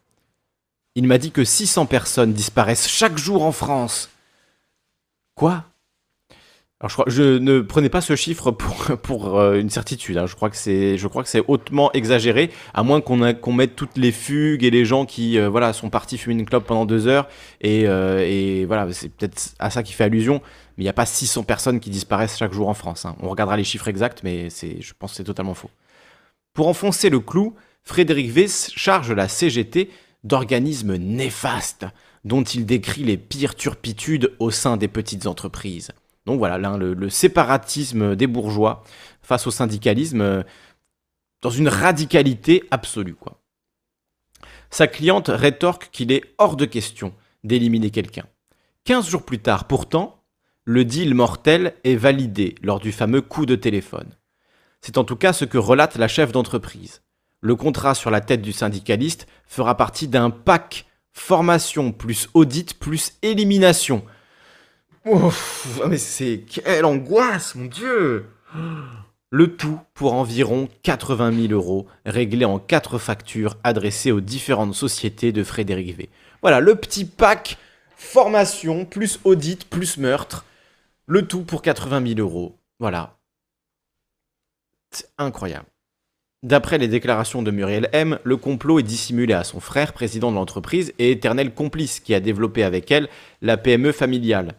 Il 0.96 1.06
m'a 1.06 1.18
dit 1.18 1.32
que 1.32 1.44
600 1.44 1.88
personnes 1.88 2.32
disparaissent 2.32 2.88
chaque 2.88 3.18
jour 3.18 3.44
en 3.44 3.52
France. 3.52 4.10
Quoi? 5.36 5.66
Je, 7.08 7.38
ne 7.38 7.62
prenais 7.62 7.90
pas 7.90 8.02
ce 8.02 8.16
chiffre 8.16 8.52
pour, 9.04 9.40
euh, 9.40 9.60
une 9.60 9.70
certitude. 9.70 10.18
hein. 10.18 10.26
Je 10.28 10.36
crois 10.36 10.50
que 10.50 10.56
c'est, 10.58 11.44
hautement 11.48 11.92
exagéré, 11.94 12.52
à 12.74 12.84
moins 12.84 13.02
qu'on 13.02 13.18
mette 13.54 13.76
toutes 13.76 13.98
les 13.98 14.12
fugues 14.12 14.64
et 14.64 14.72
les 14.72 14.86
gens 14.86 15.06
qui, 15.06 15.40
euh, 15.40 15.50
voilà, 15.50 15.74
sont 15.74 15.90
partis 15.90 16.18
fumer 16.18 16.36
une 16.36 16.46
clope 16.46 16.66
pendant 16.66 16.86
deux 16.86 17.08
heures. 17.08 17.28
Et, 17.62 17.88
euh, 17.88 18.26
et 18.26 18.66
voilà, 18.66 18.92
c'est 18.92 19.10
peut-être 19.10 19.54
à 19.60 19.70
ça 19.70 19.84
qui 19.84 19.94
fait 19.94 20.04
allusion. 20.04 20.42
Mais 20.78 20.84
il 20.84 20.86
n'y 20.86 20.90
a 20.90 20.94
pas 20.94 21.06
600 21.06 21.44
personnes 21.44 21.80
qui 21.80 21.90
disparaissent 21.90 22.38
chaque 22.38 22.54
jour 22.54 22.68
en 22.68 22.74
France. 22.74 23.06
hein. 23.06 23.16
On 23.22 23.30
regardera 23.30 23.58
les 23.58 23.64
chiffres 23.64 23.88
exacts, 23.88 24.22
mais 24.24 24.50
c'est, 24.50 24.82
je 24.82 24.94
pense 24.98 25.12
que 25.12 25.18
c'est 25.18 25.24
totalement 25.24 25.54
faux. 25.54 25.70
Pour 26.54 26.68
enfoncer 26.68 27.10
le 27.10 27.20
clou, 27.20 27.56
Frédéric 27.84 28.32
V 28.32 28.48
charge 28.48 29.12
la 29.12 29.28
CGT 29.28 29.90
d'organismes 30.24 30.96
néfastes 30.98 31.86
dont 32.26 32.44
il 32.44 32.66
décrit 32.66 33.04
les 33.04 33.18
pires 33.18 33.56
turpitudes 33.56 34.34
au 34.40 34.52
sein 34.52 34.76
des 34.78 34.88
petites 34.88 35.28
entreprises. 35.28 35.92
Donc 36.26 36.40
voilà, 36.40 36.58
là, 36.58 36.78
le, 36.78 36.94
le 36.94 37.10
séparatisme 37.10 38.16
des 38.16 38.28
bourgeois 38.28 38.84
face 39.22 39.48
au 39.48 39.52
syndicalisme 39.52 40.22
euh, 40.22 40.44
dans 41.42 41.50
une 41.50 41.68
radicalité 41.68 42.64
absolue. 42.72 43.16
Quoi. 43.16 43.42
Sa 44.70 44.88
cliente 44.88 45.30
rétorque 45.30 45.90
qu'il 45.92 46.12
est 46.12 46.24
hors 46.38 46.56
de 46.56 46.66
question 46.66 47.14
d'éliminer 47.44 47.92
quelqu'un. 47.92 48.26
15 48.86 49.08
jours 49.10 49.24
plus 49.24 49.40
tard, 49.40 49.66
pourtant, 49.66 50.24
le 50.64 50.84
deal 50.84 51.14
mortel 51.14 51.76
est 51.84 51.96
validé 51.96 52.56
lors 52.62 52.80
du 52.80 52.92
fameux 52.92 53.22
coup 53.22 53.46
de 53.46 53.56
téléphone. 53.56 54.10
C'est 54.82 54.98
en 54.98 55.04
tout 55.04 55.16
cas 55.16 55.34
ce 55.34 55.46
que 55.46 55.58
relate 55.58 55.96
la 55.96 56.08
chef 56.08 56.32
d'entreprise. 56.32 57.02
Le 57.42 57.56
contrat 57.56 57.94
sur 57.94 58.10
la 58.10 58.22
tête 58.22 58.42
du 58.42 58.52
syndicaliste 58.52 59.28
fera 59.46 59.78
partie 59.78 60.08
d'un 60.08 60.32
pack 60.32 60.86
formation 61.12 61.92
plus 61.92 62.28
audit 62.34 62.78
plus 62.78 63.14
élimination. 63.22 64.04
Ouf, 65.06 65.80
ah, 65.84 65.88
mais 65.88 66.00
c'est 66.00 66.40
quelle 66.48 66.84
angoisse, 66.84 67.54
mon 67.54 67.66
Dieu 67.66 68.26
Le 69.30 69.56
tout 69.56 69.80
pour 69.94 70.14
environ 70.14 70.68
80 70.82 71.48
000 71.48 71.54
euros, 71.54 71.86
réglés 72.08 72.46
en 72.46 72.58
quatre 72.58 72.98
factures 72.98 73.56
adressées 73.64 74.12
aux 74.12 74.22
différentes 74.22 74.74
sociétés 74.74 75.32
de 75.32 75.44
Frédéric 75.44 75.96
V. 75.96 76.10
Voilà, 76.42 76.60
le 76.60 76.74
petit 76.76 77.06
pack 77.06 77.60
formation 77.96 78.84
plus 78.84 79.20
audit 79.26 79.70
plus 79.70 79.98
meurtre, 79.98 80.44
le 81.06 81.28
tout 81.28 81.44
pour 81.44 81.62
80 81.62 82.16
000 82.16 82.20
euros. 82.20 82.58
Voilà. 82.80 83.16
C'est 84.90 85.10
incroyable. 85.20 85.68
D'après 86.42 86.80
les 86.80 86.88
déclarations 86.88 87.44
de 87.44 87.52
Muriel 87.52 87.90
M, 87.92 88.18
le 88.24 88.38
complot 88.38 88.80
est 88.80 88.84
dissimulé 88.84 89.36
à 89.36 89.44
son 89.44 89.60
frère, 89.60 89.94
président 89.94 90.32
de 90.32 90.36
l'entreprise, 90.36 90.94
et 90.98 91.12
éternel 91.12 91.54
complice, 91.54 92.00
qui 92.00 92.16
a 92.16 92.20
développé 92.20 92.64
avec 92.64 92.92
elle 92.92 93.08
la 93.42 93.58
PME 93.58 93.92
familiale. 93.92 94.56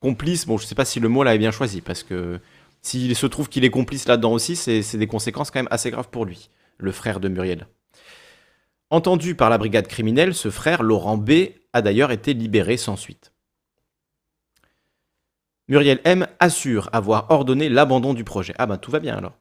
Complice, 0.00 0.46
bon, 0.46 0.58
je 0.58 0.66
sais 0.66 0.74
pas 0.74 0.84
si 0.84 1.00
le 1.00 1.08
mot 1.08 1.22
là 1.22 1.34
est 1.34 1.38
bien 1.38 1.50
choisi, 1.50 1.80
parce 1.80 2.02
que 2.02 2.40
s'il 2.82 3.14
se 3.16 3.26
trouve 3.26 3.48
qu'il 3.48 3.64
est 3.64 3.70
complice 3.70 4.06
là-dedans 4.06 4.32
aussi, 4.32 4.56
c'est 4.56 4.82
c'est 4.82 4.98
des 4.98 5.06
conséquences 5.06 5.50
quand 5.50 5.58
même 5.60 5.68
assez 5.70 5.90
graves 5.90 6.08
pour 6.10 6.24
lui, 6.24 6.50
le 6.78 6.92
frère 6.92 7.20
de 7.20 7.28
Muriel. 7.28 7.66
Entendu 8.90 9.34
par 9.34 9.50
la 9.50 9.58
brigade 9.58 9.86
criminelle, 9.86 10.34
ce 10.34 10.50
frère, 10.50 10.82
Laurent 10.82 11.18
B, 11.18 11.30
a 11.72 11.82
d'ailleurs 11.82 12.10
été 12.10 12.32
libéré 12.32 12.76
sans 12.76 12.96
suite. 12.96 13.32
Muriel 15.68 16.00
M 16.04 16.26
assure 16.40 16.88
avoir 16.92 17.30
ordonné 17.30 17.68
l'abandon 17.68 18.14
du 18.14 18.24
projet. 18.24 18.54
Ah 18.58 18.66
ben 18.66 18.78
tout 18.78 18.90
va 18.90 19.00
bien 19.00 19.16
alors. 19.16 19.34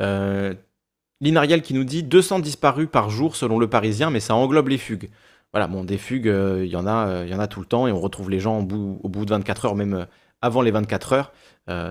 Euh, 0.00 0.54
Linariel 1.20 1.62
qui 1.62 1.74
nous 1.74 1.84
dit 1.84 2.02
200 2.02 2.40
disparus 2.40 2.88
par 2.90 3.10
jour 3.10 3.36
selon 3.36 3.58
le 3.58 3.68
Parisien, 3.68 4.10
mais 4.10 4.20
ça 4.20 4.34
englobe 4.34 4.68
les 4.68 4.78
fugues. 4.78 5.10
Voilà, 5.52 5.66
bon, 5.66 5.84
des 5.84 5.98
fugues, 5.98 6.28
euh, 6.28 6.64
il 6.64 6.70
y 6.70 6.76
en 6.76 6.86
a, 6.86 7.08
euh, 7.08 7.26
y 7.26 7.34
en 7.34 7.40
a 7.40 7.48
tout 7.48 7.60
le 7.60 7.66
temps 7.66 7.88
et 7.88 7.92
on 7.92 8.00
retrouve 8.00 8.30
les 8.30 8.38
gens 8.38 8.60
au 8.60 8.62
bout, 8.62 9.24
de 9.24 9.30
24 9.30 9.64
heures, 9.66 9.74
même 9.74 9.94
euh, 9.94 10.04
avant 10.40 10.62
les 10.62 10.70
24 10.70 11.12
heures. 11.12 11.32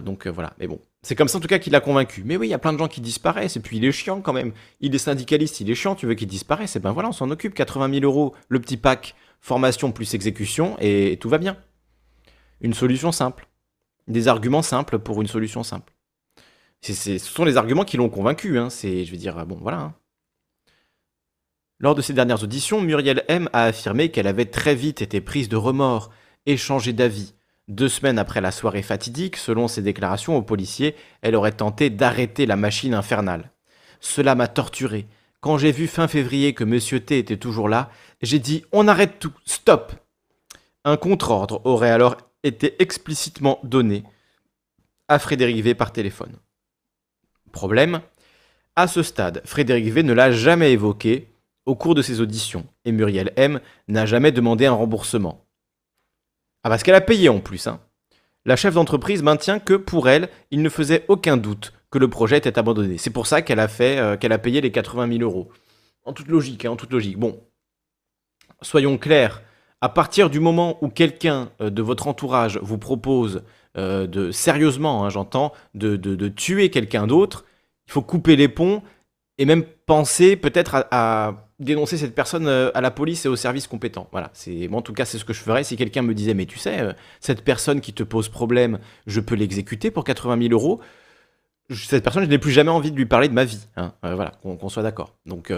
Donc 0.03 0.27
voilà, 0.27 0.51
mais 0.59 0.67
bon, 0.67 0.81
c'est 1.03 1.15
comme 1.15 1.29
ça 1.29 1.37
en 1.37 1.41
tout 1.41 1.47
cas 1.47 1.57
qu'il 1.57 1.73
a 1.73 1.79
convaincu. 1.79 2.23
Mais 2.25 2.35
oui, 2.35 2.47
il 2.47 2.49
y 2.49 2.53
a 2.53 2.59
plein 2.59 2.73
de 2.73 2.77
gens 2.77 2.89
qui 2.89 2.99
disparaissent 2.99 3.55
et 3.55 3.61
puis 3.61 3.77
il 3.77 3.85
est 3.85 3.93
chiant 3.93 4.19
quand 4.19 4.33
même. 4.33 4.51
Il 4.81 4.93
est 4.93 4.97
syndicaliste, 4.97 5.61
il 5.61 5.71
est 5.71 5.75
chiant, 5.75 5.95
tu 5.95 6.05
veux 6.05 6.15
qu'il 6.15 6.27
disparaisse, 6.27 6.75
et 6.75 6.79
ben 6.81 6.91
voilà, 6.91 7.07
on 7.07 7.13
s'en 7.13 7.31
occupe. 7.31 7.53
80 7.53 7.89
000 8.01 8.03
euros, 8.03 8.35
le 8.49 8.59
petit 8.59 8.75
pack, 8.75 9.15
formation 9.39 9.93
plus 9.93 10.15
exécution 10.15 10.75
et 10.81 11.17
tout 11.21 11.29
va 11.29 11.37
bien. 11.37 11.55
Une 12.59 12.73
solution 12.73 13.13
simple. 13.13 13.47
Des 14.09 14.27
arguments 14.27 14.63
simples 14.63 14.99
pour 14.99 15.21
une 15.21 15.27
solution 15.27 15.63
simple. 15.63 15.93
Ce 16.81 17.17
sont 17.19 17.45
les 17.45 17.55
arguments 17.55 17.85
qui 17.85 17.95
l'ont 17.95 18.09
convaincu. 18.09 18.57
Hein. 18.59 18.69
C'est, 18.69 19.05
je 19.05 19.11
veux 19.11 19.17
dire, 19.17 19.45
bon, 19.45 19.57
voilà. 19.61 19.79
hein. 19.79 19.93
Lors 21.81 21.95
de 21.95 22.01
ses 22.01 22.11
dernières 22.11 22.43
auditions, 22.43 22.81
Muriel 22.81 23.23
M 23.29 23.49
a 23.53 23.63
affirmé 23.63 24.09
qu'elle 24.09 24.27
avait 24.27 24.45
très 24.45 24.75
vite 24.75 25.01
été 25.01 25.21
prise 25.21 25.47
de 25.47 25.55
remords 25.55 26.11
et 26.45 26.57
changé 26.57 26.91
d'avis. 26.91 27.35
Deux 27.69 27.87
semaines 27.87 28.19
après 28.19 28.41
la 28.41 28.51
soirée 28.51 28.81
fatidique, 28.81 29.37
selon 29.37 29.69
ses 29.69 29.81
déclarations 29.81 30.35
aux 30.35 30.41
policiers, 30.41 30.95
elle 31.21 31.35
aurait 31.35 31.53
tenté 31.53 31.89
d'arrêter 31.89 32.45
la 32.45 32.57
machine 32.57 32.93
infernale. 32.93 33.51
Cela 34.01 34.35
m'a 34.35 34.47
torturé. 34.47 35.07
Quand 35.39 35.57
j'ai 35.57 35.71
vu 35.71 35.87
fin 35.87 36.09
février 36.09 36.53
que 36.53 36.65
Monsieur 36.65 36.99
T 36.99 37.17
était 37.17 37.37
toujours 37.37 37.69
là, 37.69 37.89
j'ai 38.21 38.39
dit 38.39 38.65
on 38.73 38.89
arrête 38.89 39.19
tout, 39.19 39.33
stop. 39.45 39.93
Un 40.83 40.97
contre-ordre 40.97 41.61
aurait 41.63 41.91
alors 41.91 42.17
été 42.43 42.81
explicitement 42.81 43.59
donné 43.63 44.03
à 45.07 45.17
Frédéric 45.17 45.63
V 45.63 45.75
par 45.75 45.93
téléphone. 45.93 46.35
Problème, 47.53 48.01
à 48.75 48.87
ce 48.87 49.01
stade, 49.01 49.41
Frédéric 49.45 49.93
V 49.93 50.03
ne 50.03 50.13
l'a 50.13 50.31
jamais 50.31 50.73
évoqué 50.73 51.29
au 51.65 51.75
cours 51.75 51.95
de 51.95 52.01
ses 52.01 52.21
auditions 52.21 52.65
et 52.85 52.91
Muriel 52.91 53.31
M 53.35 53.59
n'a 53.87 54.05
jamais 54.05 54.31
demandé 54.31 54.65
un 54.65 54.73
remboursement. 54.73 55.45
Ah 56.63 56.69
parce 56.69 56.83
qu'elle 56.83 56.95
a 56.95 57.01
payé 57.01 57.29
en 57.29 57.39
plus. 57.39 57.67
Hein. 57.67 57.79
La 58.45 58.55
chef 58.55 58.73
d'entreprise 58.73 59.23
maintient 59.23 59.59
que 59.59 59.73
pour 59.73 60.09
elle, 60.09 60.29
il 60.51 60.61
ne 60.61 60.69
faisait 60.69 61.05
aucun 61.07 61.37
doute 61.37 61.73
que 61.91 61.99
le 61.99 62.09
projet 62.09 62.37
était 62.37 62.59
abandonné. 62.59 62.97
C'est 62.97 63.09
pour 63.09 63.27
ça 63.27 63.41
qu'elle 63.41 63.59
a 63.59 63.67
fait, 63.67 63.97
euh, 63.97 64.17
qu'elle 64.17 64.31
a 64.31 64.37
payé 64.37 64.61
les 64.61 64.71
80 64.71 65.17
000 65.17 65.21
euros. 65.21 65.49
En 66.05 66.13
toute 66.13 66.27
logique, 66.27 66.65
hein, 66.65 66.71
en 66.71 66.75
toute 66.75 66.91
logique. 66.91 67.17
Bon, 67.17 67.41
soyons 68.61 68.97
clairs. 68.97 69.41
À 69.81 69.89
partir 69.89 70.29
du 70.29 70.39
moment 70.39 70.77
où 70.81 70.89
quelqu'un 70.89 71.51
euh, 71.61 71.69
de 71.69 71.81
votre 71.81 72.07
entourage 72.07 72.59
vous 72.61 72.77
propose 72.77 73.43
euh, 73.77 74.07
de 74.07 74.31
sérieusement, 74.31 75.05
hein, 75.05 75.09
j'entends, 75.09 75.53
de, 75.73 76.27
tuer 76.29 76.69
quelqu'un 76.69 77.07
d'autre, 77.07 77.45
il 77.87 77.91
faut 77.91 78.01
couper 78.01 78.35
les 78.35 78.47
ponts 78.47 78.81
et 79.37 79.45
même 79.45 79.63
penser 79.63 80.35
peut-être 80.35 80.87
à 80.91 81.48
dénoncer 81.59 81.97
cette 81.97 82.15
personne 82.15 82.47
euh, 82.47 82.71
à 82.73 82.81
la 82.81 82.91
police 82.91 83.25
et 83.25 83.29
aux 83.29 83.35
services 83.35 83.67
compétents. 83.67 84.07
Voilà, 84.11 84.29
c'est 84.33 84.67
moi 84.67 84.79
en 84.79 84.81
tout 84.81 84.93
cas 84.93 85.05
c'est 85.05 85.17
ce 85.17 85.25
que 85.25 85.33
je 85.33 85.41
ferais 85.41 85.63
si 85.63 85.75
quelqu'un 85.77 86.01
me 86.01 86.13
disait 86.13 86.33
mais 86.33 86.45
tu 86.45 86.57
sais 86.57 86.79
euh, 86.79 86.93
cette 87.19 87.43
personne 87.43 87.81
qui 87.81 87.93
te 87.93 88.03
pose 88.03 88.29
problème, 88.29 88.79
je 89.07 89.19
peux 89.19 89.35
l'exécuter 89.35 89.91
pour 89.91 90.03
80 90.03 90.37
000 90.49 90.53
euros? 90.53 90.79
Cette 91.71 92.03
personne, 92.03 92.23
je 92.23 92.29
n'ai 92.29 92.39
plus 92.39 92.51
jamais 92.51 92.71
envie 92.71 92.91
de 92.91 92.97
lui 92.97 93.05
parler 93.05 93.27
de 93.27 93.33
ma 93.33 93.45
vie. 93.45 93.67
hein. 93.77 93.93
Euh, 94.03 94.15
voilà, 94.15 94.31
qu'on 94.41 94.69
soit 94.69 94.83
d'accord. 94.83 95.15
Donc 95.25 95.51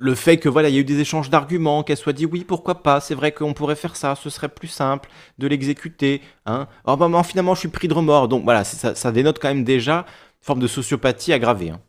le 0.00 0.14
fait 0.14 0.38
que 0.38 0.48
voilà, 0.48 0.68
il 0.70 0.74
y 0.74 0.78
a 0.78 0.80
eu 0.80 0.84
des 0.84 0.98
échanges 1.00 1.28
d'arguments, 1.30 1.82
qu'elle 1.82 1.96
soit 1.98 2.14
dit 2.14 2.24
oui, 2.26 2.44
pourquoi 2.44 2.82
pas, 2.82 3.00
c'est 3.00 3.14
vrai 3.14 3.32
qu'on 3.32 3.52
pourrait 3.52 3.76
faire 3.76 3.96
ça, 3.96 4.14
ce 4.14 4.30
serait 4.30 4.48
plus 4.48 4.68
simple 4.68 5.10
de 5.38 5.46
l'exécuter. 5.46 6.22
Hein. 6.46 6.66
Oh, 6.86 6.96
bah, 6.96 7.22
finalement, 7.22 7.54
je 7.54 7.60
suis 7.60 7.68
pris 7.68 7.86
de 7.86 7.94
remords. 7.94 8.28
Donc 8.28 8.44
voilà, 8.44 8.64
ça, 8.64 8.94
ça 8.94 9.12
dénote 9.12 9.38
quand 9.38 9.48
même 9.48 9.62
déjà 9.64 9.98
une 10.40 10.44
forme 10.44 10.60
de 10.60 10.66
sociopathie 10.66 11.32
aggravée. 11.34 11.70
hein. 11.70 11.80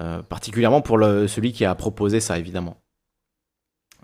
Euh, 0.00 0.22
particulièrement 0.22 0.80
pour 0.80 0.98
celui 0.98 1.52
qui 1.52 1.64
a 1.64 1.74
proposé 1.74 2.20
ça, 2.20 2.38
évidemment. 2.38 2.82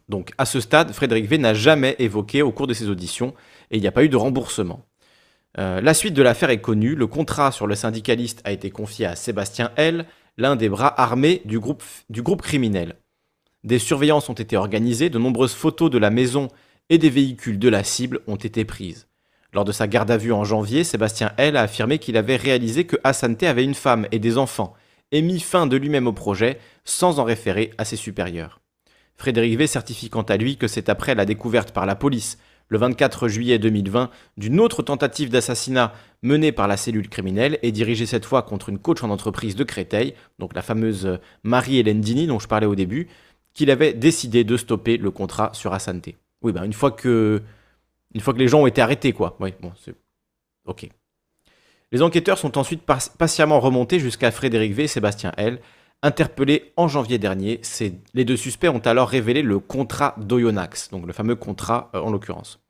Donc 0.08 0.32
à 0.38 0.46
ce 0.46 0.60
stade, 0.60 0.92
Frédéric 0.92 1.26
V 1.26 1.38
n'a 1.38 1.54
jamais 1.54 1.96
évoqué 1.98 2.42
au 2.42 2.52
cours 2.52 2.66
de 2.66 2.74
ses 2.74 2.88
auditions 2.88 3.34
et 3.70 3.76
il 3.76 3.80
n'y 3.80 3.86
a 3.86 3.92
pas 3.92 4.04
eu 4.04 4.08
de 4.08 4.16
remboursement. 4.16 4.86
Euh, 5.58 5.80
la 5.80 5.94
suite 5.94 6.14
de 6.14 6.22
l'affaire 6.22 6.50
est 6.50 6.60
connue. 6.60 6.94
Le 6.94 7.06
contrat 7.06 7.52
sur 7.52 7.66
le 7.66 7.74
syndicaliste 7.74 8.40
a 8.44 8.52
été 8.52 8.70
confié 8.70 9.06
à 9.06 9.16
Sébastien 9.16 9.70
L, 9.76 10.06
l'un 10.36 10.56
des 10.56 10.68
bras 10.68 10.98
armés 11.00 11.42
du 11.44 11.58
groupe, 11.58 11.82
du 12.10 12.22
groupe 12.22 12.42
criminel. 12.42 12.96
Des 13.64 13.78
surveillances 13.78 14.28
ont 14.28 14.34
été 14.34 14.56
organisées, 14.56 15.10
de 15.10 15.18
nombreuses 15.18 15.54
photos 15.54 15.90
de 15.90 15.98
la 15.98 16.10
maison 16.10 16.48
et 16.90 16.98
des 16.98 17.10
véhicules 17.10 17.58
de 17.58 17.68
la 17.68 17.84
cible 17.84 18.20
ont 18.26 18.36
été 18.36 18.64
prises. 18.64 19.08
Lors 19.52 19.64
de 19.64 19.72
sa 19.72 19.88
garde 19.88 20.10
à 20.10 20.16
vue 20.16 20.32
en 20.32 20.44
janvier, 20.44 20.84
Sébastien 20.84 21.32
L 21.38 21.56
a 21.56 21.62
affirmé 21.62 21.98
qu'il 21.98 22.16
avait 22.16 22.36
réalisé 22.36 22.84
que 22.84 22.96
Hassan 23.02 23.36
T 23.36 23.46
avait 23.46 23.64
une 23.64 23.74
femme 23.74 24.06
et 24.12 24.18
des 24.18 24.38
enfants 24.38 24.74
et 25.12 25.22
mis 25.22 25.40
fin 25.40 25.66
de 25.66 25.76
lui-même 25.76 26.06
au 26.06 26.12
projet 26.12 26.58
sans 26.84 27.18
en 27.20 27.24
référer 27.24 27.72
à 27.78 27.84
ses 27.84 27.96
supérieurs. 27.96 28.60
Frédéric 29.16 29.58
V 29.58 29.66
certifie 29.66 30.10
quant 30.10 30.22
à 30.22 30.36
lui 30.36 30.56
que 30.56 30.68
c'est 30.68 30.88
après 30.88 31.14
la 31.14 31.24
découverte 31.24 31.72
par 31.72 31.86
la 31.86 31.96
police 31.96 32.38
le 32.68 32.78
24 32.78 33.28
juillet 33.28 33.58
2020 33.58 34.10
d'une 34.36 34.60
autre 34.60 34.82
tentative 34.82 35.30
d'assassinat 35.30 35.92
menée 36.22 36.52
par 36.52 36.68
la 36.68 36.76
cellule 36.76 37.08
criminelle 37.08 37.58
et 37.62 37.72
dirigée 37.72 38.06
cette 38.06 38.24
fois 38.24 38.42
contre 38.42 38.68
une 38.68 38.78
coach 38.78 39.02
en 39.02 39.10
entreprise 39.10 39.56
de 39.56 39.64
Créteil, 39.64 40.14
donc 40.38 40.54
la 40.54 40.62
fameuse 40.62 41.18
Marie-Hélène 41.42 42.00
Dini 42.00 42.26
dont 42.26 42.38
je 42.38 42.48
parlais 42.48 42.66
au 42.66 42.74
début, 42.74 43.08
qu'il 43.54 43.70
avait 43.70 43.94
décidé 43.94 44.44
de 44.44 44.56
stopper 44.56 44.98
le 44.98 45.10
contrat 45.10 45.50
sur 45.54 45.72
Asante. 45.72 46.10
Oui, 46.42 46.52
ben 46.52 46.64
une 46.64 46.72
fois 46.72 46.90
que, 46.90 47.42
une 48.14 48.20
fois 48.20 48.34
que 48.34 48.38
les 48.38 48.48
gens 48.48 48.60
ont 48.60 48.66
été 48.66 48.80
arrêtés, 48.80 49.12
quoi. 49.12 49.36
Oui, 49.40 49.52
bon, 49.60 49.72
c'est 49.82 49.94
ok. 50.66 50.88
Les 51.90 52.02
enquêteurs 52.02 52.36
sont 52.36 52.58
ensuite 52.58 52.82
patiemment 52.82 53.60
remontés 53.60 53.98
jusqu'à 53.98 54.30
Frédéric 54.30 54.74
V 54.74 54.84
et 54.84 54.88
Sébastien 54.88 55.32
L. 55.38 55.58
Interpellés 56.02 56.72
en 56.76 56.86
janvier 56.86 57.18
dernier, 57.18 57.60
les 58.14 58.24
deux 58.24 58.36
suspects 58.36 58.68
ont 58.68 58.78
alors 58.78 59.08
révélé 59.08 59.42
le 59.42 59.58
contrat 59.58 60.14
d'Oyonax, 60.18 60.90
donc 60.90 61.06
le 61.06 61.12
fameux 61.12 61.34
contrat 61.34 61.90
euh, 61.94 62.00
en 62.00 62.12
l'occurrence. 62.12 62.60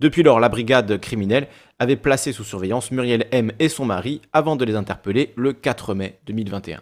Depuis 0.00 0.22
lors, 0.22 0.40
la 0.40 0.48
brigade 0.48 0.98
criminelle 0.98 1.48
avait 1.80 1.96
placé 1.96 2.32
sous 2.32 2.44
surveillance 2.44 2.92
Muriel 2.92 3.26
M 3.32 3.52
et 3.58 3.68
son 3.68 3.84
mari 3.84 4.22
avant 4.32 4.56
de 4.56 4.64
les 4.64 4.76
interpeller 4.76 5.34
le 5.36 5.52
4 5.52 5.94
mai 5.94 6.18
2021. 6.26 6.80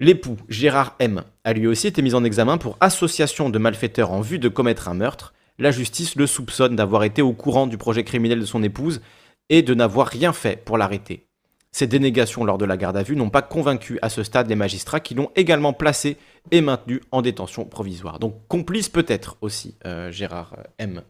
L'époux, 0.00 0.38
Gérard 0.48 0.96
M, 0.98 1.22
a 1.44 1.52
lui 1.52 1.66
aussi 1.66 1.86
été 1.86 2.00
mis 2.00 2.14
en 2.14 2.24
examen 2.24 2.58
pour 2.58 2.78
association 2.80 3.50
de 3.50 3.58
malfaiteurs 3.58 4.10
en 4.10 4.22
vue 4.22 4.38
de 4.38 4.48
commettre 4.48 4.88
un 4.88 4.94
meurtre. 4.94 5.34
La 5.58 5.70
justice 5.70 6.16
le 6.16 6.26
soupçonne 6.26 6.74
d'avoir 6.74 7.04
été 7.04 7.22
au 7.22 7.32
courant 7.32 7.68
du 7.68 7.78
projet 7.78 8.02
criminel 8.02 8.40
de 8.40 8.44
son 8.46 8.62
épouse 8.62 9.02
et 9.48 9.62
de 9.62 9.74
n'avoir 9.74 10.08
rien 10.08 10.32
fait 10.32 10.56
pour 10.64 10.78
l'arrêter. 10.78 11.26
Ces 11.72 11.88
dénégations 11.88 12.44
lors 12.44 12.56
de 12.56 12.64
la 12.64 12.76
garde 12.76 12.96
à 12.96 13.02
vue 13.02 13.16
n'ont 13.16 13.30
pas 13.30 13.42
convaincu 13.42 13.98
à 14.00 14.08
ce 14.08 14.22
stade 14.22 14.48
les 14.48 14.54
magistrats 14.54 15.00
qui 15.00 15.14
l'ont 15.14 15.30
également 15.34 15.72
placé 15.72 16.16
et 16.52 16.60
maintenu 16.60 17.00
en 17.10 17.20
détention 17.20 17.64
provisoire. 17.64 18.20
Donc 18.20 18.46
complice 18.46 18.88
peut-être 18.88 19.36
aussi, 19.40 19.74
euh, 19.84 20.12
Gérard 20.12 20.56
M. 20.78 21.02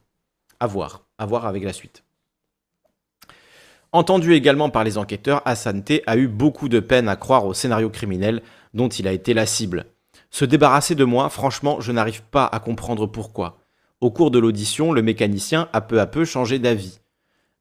À 0.61 0.67
voir, 0.67 1.05
à 1.19 1.27
voir 1.27 1.45
avec 1.45 1.65
la 1.65 1.75
suite. 1.75 2.03
Entendu 3.93 4.33
également 4.33 4.71
par 4.71 4.85
les 4.85 4.97
enquêteurs, 4.97 5.43
Hassan 5.45 5.85
a 6.07 6.17
eu 6.17 6.29
beaucoup 6.29 6.69
de 6.69 6.81
peine 6.81 7.09
à 7.09 7.17
croire 7.17 7.47
au 7.47 7.55
scénario 7.55 7.91
criminel 7.91 8.43
dont 8.73 8.89
il 8.89 9.07
a 9.07 9.13
été 9.13 9.35
la 9.35 9.47
cible. 9.47 9.85
Se 10.31 10.45
débarrasser 10.45 10.95
de 10.95 11.05
moi, 11.05 11.29
franchement, 11.29 11.81
je 11.81 11.93
n'arrive 11.93 12.23
pas 12.23 12.45
à 12.47 12.59
comprendre 12.59 13.07
pourquoi. 13.07 13.59
Au 14.01 14.11
cours 14.11 14.31
de 14.31 14.39
l'audition, 14.39 14.93
le 14.93 15.03
mécanicien 15.03 15.69
a 15.73 15.81
peu 15.81 16.01
à 16.01 16.07
peu 16.07 16.25
changé 16.25 16.59
d'avis. 16.59 17.01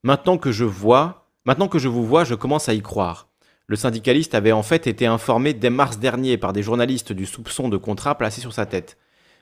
Maintenant 0.05 0.37
que 0.37 0.51
je 0.51 0.65
vois, 0.65 1.29
maintenant 1.45 1.69
que 1.69 1.79
je 1.79 1.87
vous 1.87 2.05
vois, 2.05 2.25
je 2.25 2.35
commence 2.35 2.67
à 2.67 2.73
y 2.73 2.81
croire. 2.81 3.29
Le 3.67 3.77
syndicaliste 3.77 4.35
avait 4.35 4.51
en 4.51 4.61
fait 4.61 4.85
été 4.85 5.05
informé 5.05 5.53
dès 5.53 5.69
mars 5.69 5.97
dernier 5.97 6.37
par 6.37 6.51
des 6.51 6.61
journalistes 6.61 7.13
du 7.13 7.25
soupçon 7.25 7.69
de 7.69 7.77
contrat 7.77 8.17
placé 8.17 8.41
sur 8.41 8.51
sa 8.51 8.65
tête. 8.65 8.97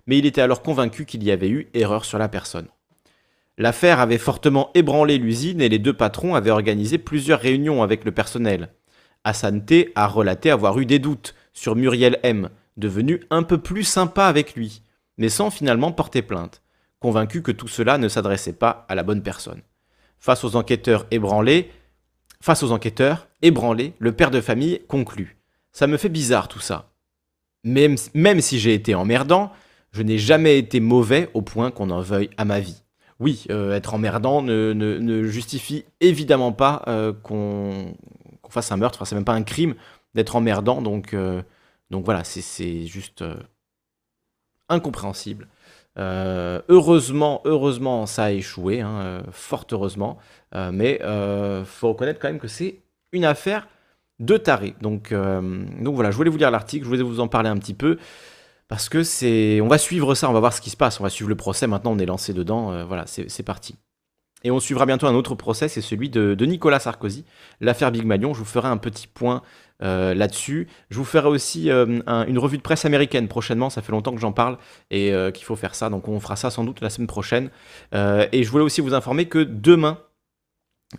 Mais 0.05 0.19
il 0.19 0.27
était 0.27 0.41
alors 0.41 0.61
convaincu 0.61 1.05
qu'il 1.05 1.23
y 1.23 1.31
avait 1.31 1.49
eu 1.49 1.69
erreur 1.73 2.05
sur 2.05 2.19
la 2.19 2.29
personne. 2.29 2.67
L'affaire 3.57 3.99
avait 3.99 4.19
fortement 4.19 4.69
ébranlé 4.75 5.17
l'usine 5.17 5.61
et 5.61 5.69
les 5.69 5.79
deux 5.79 5.93
patrons 5.93 6.35
avaient 6.35 6.51
organisé 6.51 6.99
plusieurs 6.99 7.39
réunions 7.39 7.81
avec 7.81 8.05
le 8.05 8.11
personnel. 8.11 8.69
Hassan 9.23 9.65
T 9.65 9.91
a 9.95 10.05
relaté 10.05 10.51
avoir 10.51 10.77
eu 10.77 10.85
des 10.85 10.99
doutes 10.99 11.33
sur 11.53 11.75
Muriel 11.75 12.19
M, 12.21 12.49
devenu 12.77 13.21
un 13.31 13.41
peu 13.41 13.57
plus 13.57 13.83
sympa 13.83 14.25
avec 14.25 14.55
lui, 14.55 14.83
mais 15.17 15.29
sans 15.29 15.49
finalement 15.49 15.91
porter 15.91 16.21
plainte, 16.21 16.61
convaincu 16.99 17.41
que 17.41 17.51
tout 17.51 17.67
cela 17.67 17.97
ne 17.97 18.07
s'adressait 18.07 18.53
pas 18.53 18.85
à 18.89 18.93
la 18.93 19.01
bonne 19.01 19.23
personne. 19.23 19.61
Face 20.21 20.43
aux 20.43 20.55
enquêteurs 20.55 21.07
ébranlés, 21.09 21.71
face 22.41 22.61
aux 22.61 22.71
enquêteurs 22.71 23.27
ébranlés, 23.41 23.93
le 23.97 24.11
père 24.11 24.29
de 24.29 24.39
famille 24.39 24.79
conclut 24.87 25.37
Ça 25.71 25.87
me 25.87 25.97
fait 25.97 26.09
bizarre 26.09 26.47
tout 26.47 26.59
ça. 26.59 26.91
Même, 27.63 27.97
si 28.39 28.59
j'ai 28.59 28.75
été 28.75 28.93
emmerdant, 28.93 29.51
je 29.91 30.03
n'ai 30.03 30.19
jamais 30.19 30.59
été 30.59 30.79
mauvais 30.79 31.29
au 31.33 31.41
point 31.41 31.71
qu'on 31.71 31.89
en 31.89 32.01
veuille 32.01 32.29
à 32.37 32.45
ma 32.45 32.59
vie. 32.59 32.83
Oui, 33.19 33.45
euh, 33.49 33.73
être 33.75 33.95
emmerdant 33.95 34.43
ne, 34.43 35.23
justifie 35.23 35.85
évidemment 36.01 36.51
pas 36.51 36.83
euh, 36.87 37.13
qu'on 37.13 37.95
fasse 38.47 38.71
un 38.71 38.77
meurtre, 38.77 38.99
enfin, 38.99 39.05
c'est 39.05 39.15
même 39.15 39.25
pas 39.25 39.33
un 39.33 39.43
crime 39.43 39.73
d'être 40.13 40.35
emmerdant, 40.35 40.83
donc, 40.83 41.15
euh, 41.15 41.41
donc 41.89 42.05
voilà, 42.05 42.23
c'est 42.23 42.85
juste 42.85 43.23
incompréhensible. 44.69 45.47
Euh, 45.97 46.61
heureusement, 46.69 47.41
heureusement, 47.45 48.05
ça 48.05 48.25
a 48.25 48.31
échoué, 48.31 48.81
hein, 48.81 49.01
euh, 49.01 49.21
fort 49.31 49.65
heureusement. 49.71 50.17
Euh, 50.55 50.71
mais 50.73 50.99
faut 51.65 51.89
reconnaître 51.89 52.19
quand 52.19 52.29
même 52.29 52.39
que 52.39 52.47
c'est 52.47 52.79
une 53.11 53.25
affaire 53.25 53.67
de 54.19 54.37
taré. 54.37 54.75
Donc, 54.81 55.13
donc 55.13 55.95
voilà, 55.95 56.11
je 56.11 56.17
voulais 56.17 56.29
vous 56.29 56.37
lire 56.37 56.51
l'article, 56.51 56.83
je 56.83 56.89
voulais 56.89 57.03
vous 57.03 57.19
en 57.19 57.27
parler 57.27 57.49
un 57.49 57.57
petit 57.57 57.73
peu. 57.73 57.97
Parce 58.67 58.87
que 58.87 59.03
c'est. 59.03 59.59
On 59.61 59.67
va 59.67 59.77
suivre 59.77 60.15
ça, 60.15 60.29
on 60.29 60.33
va 60.33 60.39
voir 60.39 60.53
ce 60.53 60.61
qui 60.61 60.69
se 60.69 60.77
passe, 60.77 60.99
on 60.99 61.03
va 61.03 61.09
suivre 61.09 61.29
le 61.29 61.35
procès. 61.35 61.67
Maintenant, 61.67 61.91
on 61.91 61.99
est 61.99 62.05
lancé 62.05 62.33
dedans. 62.33 62.85
voilà, 62.85 63.05
c'est 63.07 63.43
parti. 63.43 63.75
Et 64.43 64.51
on 64.51 64.59
suivra 64.59 64.85
bientôt 64.85 65.07
un 65.07 65.13
autre 65.13 65.35
procès, 65.35 65.67
c'est 65.67 65.81
celui 65.81 66.09
de, 66.09 66.35
Nicolas 66.45 66.79
Sarkozy, 66.79 67.25
l'affaire 67.59 67.91
Big 67.91 68.05
Malion. 68.05 68.33
Je 68.33 68.39
vous 68.39 68.45
ferai 68.45 68.67
un 68.67 68.77
petit 68.77 69.07
point 69.07 69.43
euh, 69.83 70.13
là-dessus. 70.13 70.67
Je 70.89 70.97
vous 70.97 71.05
ferai 71.05 71.27
aussi 71.27 71.69
euh, 71.69 72.01
une 72.27 72.39
revue 72.39 72.57
de 72.57 72.63
presse 72.63 72.85
américaine 72.85 73.27
prochainement. 73.27 73.69
Ça 73.69 73.81
fait 73.81 73.91
longtemps 73.91 74.13
que 74.13 74.19
j'en 74.19 74.31
parle 74.31 74.57
et 74.89 75.13
euh, 75.13 75.31
qu'il 75.31 75.45
faut 75.45 75.55
faire 75.55 75.75
ça. 75.75 75.89
Donc 75.89 76.07
on 76.07 76.19
fera 76.19 76.35
ça 76.35 76.49
sans 76.49 76.63
doute 76.63 76.81
la 76.81 76.89
semaine 76.89 77.07
prochaine. 77.07 77.49
et 77.93 78.43
je 78.43 78.49
voulais 78.49 78.63
aussi 78.63 78.81
vous 78.81 78.93
informer 78.93 79.25
que 79.25 79.39
demain, 79.39 79.99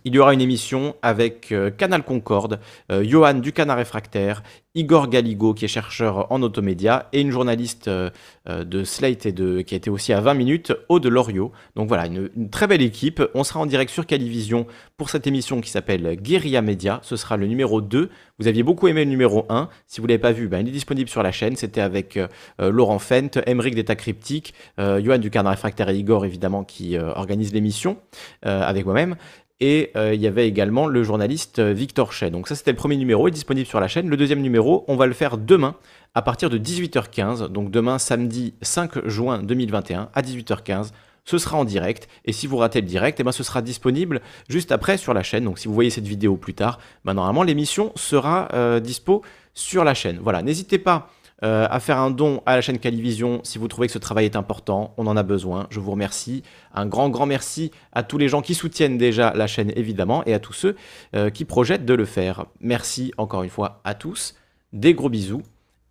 il 0.04 0.14
y 0.14 0.18
aura 0.18 0.32
une 0.32 0.40
émission 0.40 0.96
avec 1.02 1.52
euh, 1.52 1.70
Canal 1.70 2.02
Concorde, 2.02 2.60
euh, 2.90 3.04
Johan 3.04 3.34
du 3.34 3.52
Canard 3.52 3.76
Réfractaire, 3.76 4.42
Igor 4.74 5.08
Galigo 5.08 5.52
qui 5.52 5.66
est 5.66 5.68
chercheur 5.68 6.32
en 6.32 6.40
automédia 6.40 7.10
et 7.12 7.20
une 7.20 7.30
journaliste 7.30 7.88
euh, 7.88 8.10
de 8.46 8.84
Slate 8.84 9.26
et 9.26 9.32
de, 9.32 9.60
qui 9.60 9.74
a 9.74 9.76
été 9.76 9.90
aussi 9.90 10.14
à 10.14 10.20
20 10.22 10.32
minutes, 10.32 10.72
Aude 10.88 11.06
Loriot. 11.06 11.52
Donc 11.76 11.88
voilà, 11.88 12.06
une, 12.06 12.30
très 12.50 12.66
belle 12.66 12.80
équipe. 12.80 13.22
On 13.34 13.44
sera 13.44 13.60
en 13.60 13.66
direct 13.66 13.90
sur 13.90 14.06
Calivision 14.06 14.66
pour 14.96 15.10
cette 15.10 15.26
émission 15.26 15.60
qui 15.60 15.68
s'appelle 15.68 16.16
Guerilla 16.16 16.62
Media. 16.62 17.00
Ce 17.02 17.16
sera 17.16 17.36
le 17.36 17.46
numéro 17.46 17.82
2. 17.82 18.08
Vous 18.38 18.48
aviez 18.48 18.62
beaucoup 18.62 18.88
aimé 18.88 19.04
le 19.04 19.10
numéro 19.10 19.44
1. 19.50 19.68
Si 19.86 20.00
vous 20.00 20.06
ne 20.06 20.12
l'avez 20.12 20.22
pas 20.22 20.32
vu, 20.32 20.48
ben, 20.48 20.60
il 20.60 20.68
est 20.68 20.72
disponible 20.72 21.10
sur 21.10 21.22
la 21.22 21.32
chaîne. 21.32 21.54
C'était 21.54 21.82
avec 21.82 22.18
Laurent 22.58 22.98
Fent, 22.98 23.38
Emeric 23.46 23.74
d'État 23.74 23.94
Cryptique, 23.94 24.54
Johan 24.78 25.18
du 25.18 25.30
Canard 25.30 25.52
Réfractaire 25.52 25.90
et 25.90 25.96
Igor 25.96 26.24
évidemment 26.24 26.64
qui 26.64 26.98
organise 26.98 27.52
l'émission 27.52 27.98
avec 28.42 28.84
moi-même. 28.84 29.16
Et 29.64 29.92
euh, 29.94 30.12
il 30.12 30.20
y 30.20 30.26
avait 30.26 30.48
également 30.48 30.88
le 30.88 31.04
journaliste 31.04 31.60
euh, 31.60 31.72
Victor 31.72 32.12
Chay. 32.12 32.30
Donc 32.30 32.48
ça 32.48 32.56
c'était 32.56 32.72
le 32.72 32.76
premier 32.76 32.96
numéro, 32.96 33.28
il 33.28 33.30
est 33.30 33.34
disponible 33.34 33.64
sur 33.64 33.78
la 33.78 33.86
chaîne. 33.86 34.08
Le 34.08 34.16
deuxième 34.16 34.40
numéro, 34.40 34.84
on 34.88 34.96
va 34.96 35.06
le 35.06 35.12
faire 35.12 35.38
demain 35.38 35.76
à 36.16 36.22
partir 36.22 36.50
de 36.50 36.58
18h15. 36.58 37.46
Donc 37.46 37.70
demain 37.70 38.00
samedi 38.00 38.54
5 38.60 39.06
juin 39.06 39.40
2021 39.40 40.08
à 40.12 40.20
18h15. 40.20 40.90
Ce 41.24 41.38
sera 41.38 41.58
en 41.58 41.64
direct 41.64 42.08
et 42.24 42.32
si 42.32 42.48
vous 42.48 42.56
ratez 42.56 42.80
le 42.80 42.88
direct, 42.88 43.20
eh 43.20 43.22
ben, 43.22 43.30
ce 43.30 43.44
sera 43.44 43.62
disponible 43.62 44.20
juste 44.48 44.72
après 44.72 44.96
sur 44.96 45.14
la 45.14 45.22
chaîne. 45.22 45.44
Donc 45.44 45.60
si 45.60 45.68
vous 45.68 45.74
voyez 45.74 45.90
cette 45.90 46.08
vidéo 46.08 46.36
plus 46.36 46.54
tard, 46.54 46.80
ben, 47.04 47.14
normalement 47.14 47.44
l'émission 47.44 47.92
sera 47.94 48.48
euh, 48.54 48.80
dispo 48.80 49.22
sur 49.54 49.84
la 49.84 49.94
chaîne. 49.94 50.18
Voilà, 50.20 50.42
n'hésitez 50.42 50.78
pas 50.78 51.08
euh, 51.42 51.66
à 51.70 51.80
faire 51.80 51.98
un 51.98 52.10
don 52.10 52.42
à 52.46 52.56
la 52.56 52.60
chaîne 52.60 52.78
Calivision 52.78 53.40
si 53.42 53.58
vous 53.58 53.68
trouvez 53.68 53.88
que 53.88 53.92
ce 53.92 53.98
travail 53.98 54.24
est 54.24 54.36
important. 54.36 54.94
On 54.96 55.06
en 55.06 55.16
a 55.16 55.22
besoin. 55.22 55.66
Je 55.70 55.80
vous 55.80 55.90
remercie. 55.90 56.42
Un 56.74 56.86
grand, 56.86 57.08
grand 57.10 57.26
merci 57.26 57.70
à 57.92 58.02
tous 58.02 58.18
les 58.18 58.28
gens 58.28 58.42
qui 58.42 58.54
soutiennent 58.54 58.98
déjà 58.98 59.32
la 59.34 59.46
chaîne, 59.46 59.72
évidemment, 59.76 60.24
et 60.24 60.34
à 60.34 60.38
tous 60.38 60.52
ceux 60.52 60.76
euh, 61.16 61.30
qui 61.30 61.44
projettent 61.44 61.84
de 61.84 61.94
le 61.94 62.04
faire. 62.04 62.46
Merci 62.60 63.12
encore 63.16 63.42
une 63.42 63.50
fois 63.50 63.80
à 63.84 63.94
tous. 63.94 64.34
Des 64.72 64.94
gros 64.94 65.08
bisous 65.08 65.42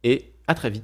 et 0.04 0.32
à 0.48 0.56
très 0.56 0.70
vite. 0.70 0.80